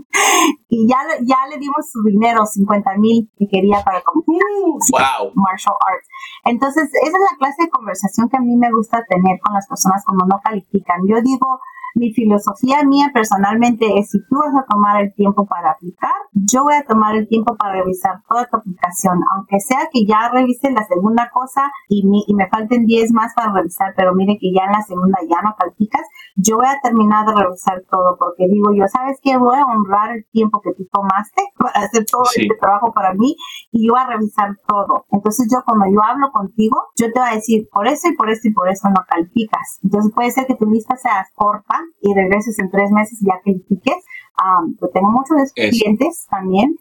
y 0.69 0.89
ya, 0.89 0.99
ya 1.23 1.47
le 1.49 1.59
dimos 1.59 1.91
su 1.91 2.03
dinero, 2.03 2.45
50 2.45 2.97
mil 2.99 3.31
que 3.37 3.47
quería 3.49 3.83
para 3.85 4.01
comprar 4.03 4.41
wow. 4.65 5.33
martial 5.35 5.75
arts. 5.87 6.09
Entonces, 6.45 6.85
esa 6.85 7.17
es 7.17 7.25
la 7.33 7.39
clase 7.39 7.65
de 7.65 7.71
conversación 7.71 8.29
que 8.29 8.37
a 8.37 8.41
mí 8.41 8.57
me 8.57 8.71
gusta 8.73 9.05
tener 9.09 9.39
con 9.41 9.55
las 9.55 9.67
personas 9.69 10.03
cuando 10.05 10.27
no 10.27 10.41
califican. 10.43 11.01
Yo 11.09 11.21
digo, 11.23 11.61
mi 11.95 12.13
filosofía 12.13 12.83
mía 12.85 13.11
personalmente 13.13 13.99
es 13.99 14.11
si 14.11 14.19
tú 14.29 14.37
vas 14.37 14.55
a 14.55 14.67
tomar 14.67 15.03
el 15.03 15.15
tiempo 15.15 15.47
para 15.47 15.73
aplicar, 15.73 16.13
yo 16.33 16.65
voy 16.65 16.75
a 16.75 16.85
tomar 16.85 17.17
el 17.17 17.29
tiempo 17.29 17.57
para 17.57 17.75
revisar 17.75 18.23
toda 18.29 18.47
tu 18.47 18.57
aplicación, 18.57 19.21
aunque 19.35 19.61
sea 19.61 19.89
que 19.93 20.05
ya 20.07 20.31
revise 20.33 20.71
la 20.71 20.85
segunda 20.85 21.31
cosa 21.33 21.71
y, 21.89 22.03
y 22.27 22.35
me 22.35 22.49
falten 22.49 22.87
10 22.87 23.13
más 23.13 23.33
para 23.35 23.53
revisar, 23.53 23.93
pero 23.97 24.15
mire 24.15 24.39
que 24.41 24.53
ya 24.53 24.65
en 24.65 24.73
la 24.73 24.83
segunda 24.83 25.19
ya 25.29 25.43
no 25.43 25.55
calificas, 25.59 26.03
yo 26.37 26.57
voy 26.57 26.67
a 26.67 26.81
terminar 26.83 27.27
de 27.27 27.35
revisar 27.35 27.83
todo 27.91 28.17
porque 28.19 28.49
digo 28.49 28.73
yo, 28.73 28.87
¿sabes 28.89 29.19
qué? 29.23 29.37
Voy 29.37 29.57
a 29.57 29.65
honrar 29.65 30.17
el 30.17 30.25
tiempo 30.33 30.61
que 30.61 30.73
tú 30.75 30.87
tomaste 30.93 31.43
para 31.59 31.87
hacer 31.87 32.05
todo 32.07 32.23
este 32.25 32.55
trabajo 32.61 32.93
para 32.93 33.15
mí 33.15 33.37
y 33.73 33.87
yo 33.87 33.95
voy 33.95 34.03
a 34.03 34.07
revisar 34.07 34.57
todo. 34.67 35.07
Entonces 35.11 35.49
yo 35.51 35.63
cuando 35.65 35.87
yo 35.93 36.03
hablo 36.03 36.31
contigo, 36.33 36.77
yo 36.97 37.13
te 37.13 37.21
voy 37.21 37.29
a 37.31 37.35
decir, 37.35 37.69
por 37.73 37.87
eso 37.87 38.09
y 38.09 38.15
por 38.15 38.31
esto 38.31 38.49
y 38.49 38.53
por 38.53 38.69
eso 38.69 38.89
no 38.89 39.03
calificas. 39.09 39.79
Entonces 39.83 40.13
puede 40.15 40.31
ser 40.31 40.47
que 40.47 40.57
tu 40.57 40.67
lista 40.67 40.97
sea 40.97 41.27
corta 41.35 41.80
y 42.01 42.15
regreses 42.15 42.59
en 42.59 42.71
tres 42.71 42.91
meses 42.91 43.19
ya 43.21 43.35
que 43.45 43.53
piques. 43.69 44.05
Um, 44.41 44.77
tengo 44.95 45.11
muchos 45.11 45.53
clientes 45.53 46.27
también. 46.31 46.77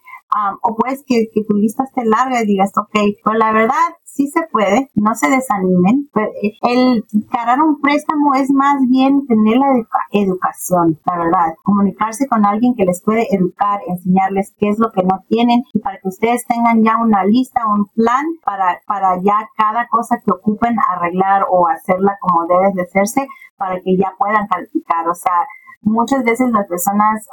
O 0.62 0.76
pues 0.76 1.04
que, 1.08 1.28
que, 1.34 1.44
tu 1.44 1.56
lista 1.56 1.84
esté 1.84 2.06
larga 2.06 2.42
y 2.42 2.46
digas, 2.46 2.72
ok, 2.78 3.00
pero 3.24 3.38
la 3.38 3.52
verdad 3.52 3.96
sí 4.04 4.28
se 4.28 4.42
puede, 4.52 4.90
no 4.96 5.16
se 5.16 5.30
desanimen. 5.30 6.10
Eh, 6.16 6.54
el 6.62 7.06
cargar 7.32 7.62
un 7.62 7.80
préstamo 7.80 8.36
es 8.36 8.52
más 8.52 8.78
bien 8.90 9.26
tener 9.28 9.58
la 9.58 9.86
educación, 10.12 11.00
la 11.06 11.18
verdad. 11.18 11.54
Comunicarse 11.64 12.28
con 12.28 12.46
alguien 12.46 12.76
que 12.76 12.86
les 12.86 13.02
puede 13.02 13.34
educar, 13.34 13.80
enseñarles 13.88 14.54
qué 14.60 14.70
es 14.70 14.80
lo 14.80 14.92
que 14.92 15.04
no 15.04 15.24
tienen 15.28 15.64
y 15.74 15.80
para 15.80 16.00
que 16.00 16.08
ustedes 16.10 16.46
tengan 16.46 16.84
ya 16.84 16.98
una 16.98 17.24
lista, 17.24 17.62
un 17.68 17.86
plan 17.96 18.26
para, 18.44 18.82
para 18.86 19.22
ya 19.22 19.50
cada 19.56 19.88
cosa 19.88 20.18
que 20.24 20.32
ocupen 20.32 20.76
arreglar 20.80 21.46
o 21.50 21.68
hacerla 21.68 22.18
como 22.20 22.46
debe 22.48 22.74
de 22.74 22.82
hacerse 22.84 23.28
para 23.58 23.80
que 23.82 23.98
ya 23.98 24.14
puedan 24.18 24.48
calificar. 24.48 25.08
O 25.08 25.16
sea, 25.16 25.46
muchas 25.82 26.24
veces 26.24 26.52
las 26.52 26.68
personas, 26.68 27.28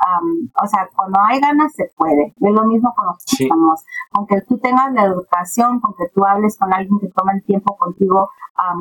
o 0.63 0.67
sea, 0.67 0.89
cuando 0.95 1.19
hay 1.21 1.41
ganas 1.41 1.73
se 1.75 1.91
puede. 1.97 2.35
Es 2.37 2.55
lo 2.55 2.65
mismo 2.65 2.95
con 2.95 3.07
los 3.07 3.25
préstamos. 3.25 3.85
Aunque 4.13 4.41
tú 4.43 4.59
tengas 4.59 4.93
la 4.93 5.05
educación, 5.05 5.81
con 5.81 5.95
que 5.95 6.09
tú 6.15 6.25
hables 6.25 6.57
con 6.59 6.73
alguien 6.73 6.99
que 7.01 7.09
toma 7.09 7.33
el 7.33 7.45
tiempo 7.45 7.77
contigo, 7.77 8.31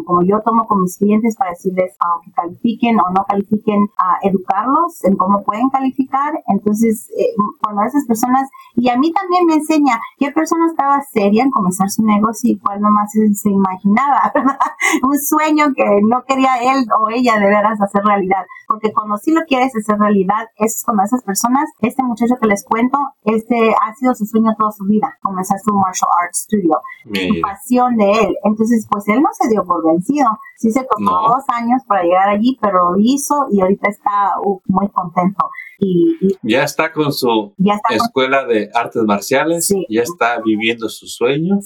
como 0.06 0.22
yo 0.24 0.42
tomo 0.42 0.66
con 0.66 0.82
mis 0.82 0.98
clientes 0.98 1.36
para 1.36 1.52
decirles 1.52 1.96
aunque 2.00 2.32
califiquen 2.32 2.98
o 3.00 3.10
no 3.10 3.26
califiquen, 3.28 3.88
a 3.98 4.18
educarlos 4.28 5.04
en 5.04 5.16
cómo 5.18 5.44
pueden 5.44 5.70
calificar. 5.70 6.34
Entonces, 6.48 7.10
eh, 7.18 7.34
cuando 7.62 7.84
esas 7.84 8.06
personas, 8.06 8.50
y 8.76 8.90
a 8.90 8.98
mí 8.98 9.12
también 9.12 9.46
me 9.46 9.56
enseña 9.56 10.00
qué 10.18 10.32
persona 10.32 10.68
estaba 10.68 11.02
seria 11.02 11.44
en 11.44 11.52
comenzar 11.52 11.90
su 11.90 12.04
negocio 12.04 12.52
y 12.52 12.60
cuál 12.60 12.82
nomás 12.82 13.12
se, 13.12 13.34
se 13.34 13.50
imaginaba, 13.50 14.32
Un 15.04 15.18
sueño 15.20 15.74
que 15.76 15.84
no 16.08 16.24
quería 16.24 16.56
él 16.62 16.86
o 17.00 17.10
ella 17.10 17.38
de 17.40 17.48
veras 17.48 17.82
hacer 17.82 18.04
realidad. 18.04 18.46
Porque 18.68 18.94
cuando 18.94 19.18
sí 19.18 19.32
lo 19.32 19.42
quieres 19.56 19.76
hacer 19.76 19.98
realidad, 19.98 20.48
es 20.58 20.84
con 20.86 21.00
esas 21.00 21.24
personas, 21.24 21.70
este 21.82 22.04
muchacho 22.04 22.36
que 22.42 22.48
les 22.48 22.64
cuento, 22.66 22.98
este 23.24 23.74
ha 23.74 23.94
sido 23.96 24.14
su 24.14 24.26
sueño 24.26 24.52
toda 24.58 24.72
su 24.72 24.86
vida, 24.86 25.18
comenzar 25.22 25.58
su 25.60 25.74
martial 25.74 26.10
arts 26.22 26.44
studio, 26.44 26.80
su 27.06 27.42
pasión 27.42 27.96
de 27.96 28.12
él. 28.12 28.36
Entonces, 28.44 28.86
pues 28.90 29.08
él 29.08 29.22
no 29.22 29.30
se 29.32 29.50
dio 29.50 29.64
por 29.64 29.86
vencido. 29.86 30.28
Sí 30.58 30.72
se 30.72 30.84
tomó 30.84 31.28
dos 31.28 31.44
años 31.50 31.82
para 31.88 32.04
llegar 32.04 32.30
allí, 32.30 32.58
pero 32.62 32.92
lo 32.92 32.98
hizo 33.00 33.48
y 33.52 33.62
ahorita 33.62 33.90
está 33.90 34.34
muy 34.68 34.90
contento. 34.90 35.50
Y, 35.80 36.16
ya 36.44 36.64
está 36.64 36.92
con 36.92 37.12
su 37.12 37.54
escuela 37.90 38.46
de 38.46 38.70
artes 38.74 39.04
marciales, 39.04 39.74
ya 39.90 40.02
está 40.02 40.40
viviendo 40.44 40.90
su 40.90 41.08
sueño. 41.08 41.60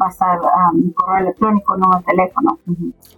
va 0.00 0.06
a 0.06 0.08
estar 0.08 0.40
um, 0.40 0.84
mi 0.84 0.92
correo 0.92 1.18
electrónico, 1.18 1.76
no 1.76 1.98
el 1.98 2.04
teléfono. 2.04 2.58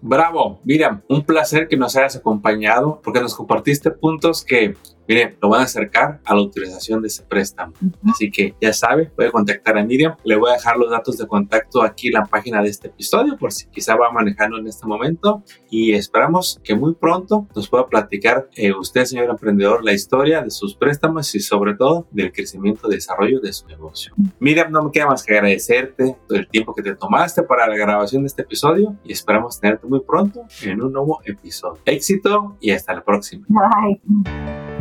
Bravo, 0.03 0.59
Miriam, 0.64 1.03
un 1.09 1.25
placer 1.25 1.68
que 1.68 1.77
nos 1.77 1.96
hayas 1.96 2.16
acompañado 2.16 3.01
porque 3.03 3.20
nos 3.20 3.35
compartiste 3.35 3.90
puntos 3.90 4.44
que 4.44 4.75
Miren, 5.09 5.37
lo 5.41 5.49
van 5.49 5.63
a 5.63 5.65
acercar 5.65 6.21
a 6.25 6.35
la 6.35 6.43
utilización 6.43 7.03
de 7.03 7.09
ese 7.09 7.23
préstamo. 7.25 7.73
Así 8.09 8.31
que 8.31 8.55
ya 8.61 8.73
sabe, 8.73 9.07
puede 9.07 9.31
contactar 9.31 9.77
a 9.77 9.85
Miriam. 9.85 10.15
Le 10.25 10.37
voy 10.37 10.51
a 10.51 10.55
dejar 10.55 10.77
los 10.77 10.91
datos 10.91 11.19
de 11.19 11.27
contacto 11.27 11.83
aquí 11.83 12.09
en 12.09 12.15
la 12.15 12.25
página 12.25 12.63
de 12.63 12.69
este 12.69 12.89
episodio 12.89 13.37
por 13.37 13.53
si 13.53 13.67
quizá 13.67 13.97
va 13.97 14.11
manejando 14.13 14.59
en 14.59 14.67
este 14.67 14.87
momento. 14.87 15.43
Y 15.71 15.93
esperamos 15.93 16.61
que 16.63 16.75
muy 16.75 16.95
pronto 16.95 17.49
nos 17.55 17.69
pueda 17.69 17.87
platicar 17.87 18.49
eh, 18.55 18.73
usted, 18.73 19.05
señor 19.05 19.31
emprendedor, 19.31 19.85
la 19.85 19.93
historia 19.93 20.43
de 20.43 20.51
sus 20.51 20.75
préstamos 20.75 21.35
y 21.35 21.41
sobre 21.41 21.75
todo 21.75 22.07
del 22.11 22.33
crecimiento 22.33 22.89
y 22.89 22.95
desarrollo 22.95 23.41
de 23.41 23.53
su 23.53 23.67
negocio. 23.67 24.15
Miriam, 24.39 24.71
no 24.71 24.85
me 24.85 24.93
queda 24.93 25.07
más 25.07 25.25
que 25.25 25.35
agradecerte 25.35 26.17
el 26.31 26.49
tiempo 26.49 26.75
que 26.75 26.83
te 26.83 26.95
tomaste 26.95 27.43
para 27.43 27.67
la 27.67 27.77
grabación 27.77 28.23
de 28.23 28.29
este 28.29 28.43
episodio 28.43 28.97
y 29.05 29.13
esperamos 29.13 29.61
tenerte 29.61 29.87
muy 29.87 30.01
pronto 30.01 30.45
en 30.63 30.83
un 30.83 30.93
nuevo 30.93 31.21
episodio. 31.25 31.81
Éxito 31.85 32.57
y 32.61 32.71
hasta 32.71 32.95
la 32.95 33.05
próxima. 33.05 33.47
Bye. 33.49 34.80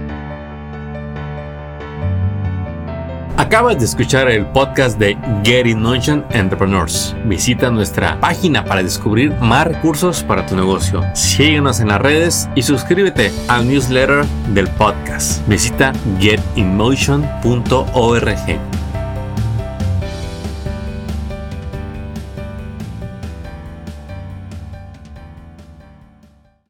Acabas 3.39 3.79
de 3.79 3.85
escuchar 3.85 4.29
el 4.29 4.45
podcast 4.47 4.99
de 4.99 5.17
Get 5.45 5.65
in 5.65 5.81
Motion 5.81 6.25
Entrepreneurs. 6.31 7.15
Visita 7.23 7.71
nuestra 7.71 8.19
página 8.19 8.65
para 8.65 8.83
descubrir 8.83 9.31
más 9.35 9.65
recursos 9.65 10.23
para 10.23 10.45
tu 10.45 10.57
negocio. 10.57 11.05
Síguenos 11.13 11.79
en 11.79 11.87
las 11.87 12.01
redes 12.01 12.49
y 12.55 12.63
suscríbete 12.63 13.31
al 13.47 13.65
newsletter 13.65 14.25
del 14.53 14.67
podcast. 14.71 15.47
Visita 15.47 15.93
getinmotion.org. 16.19 18.88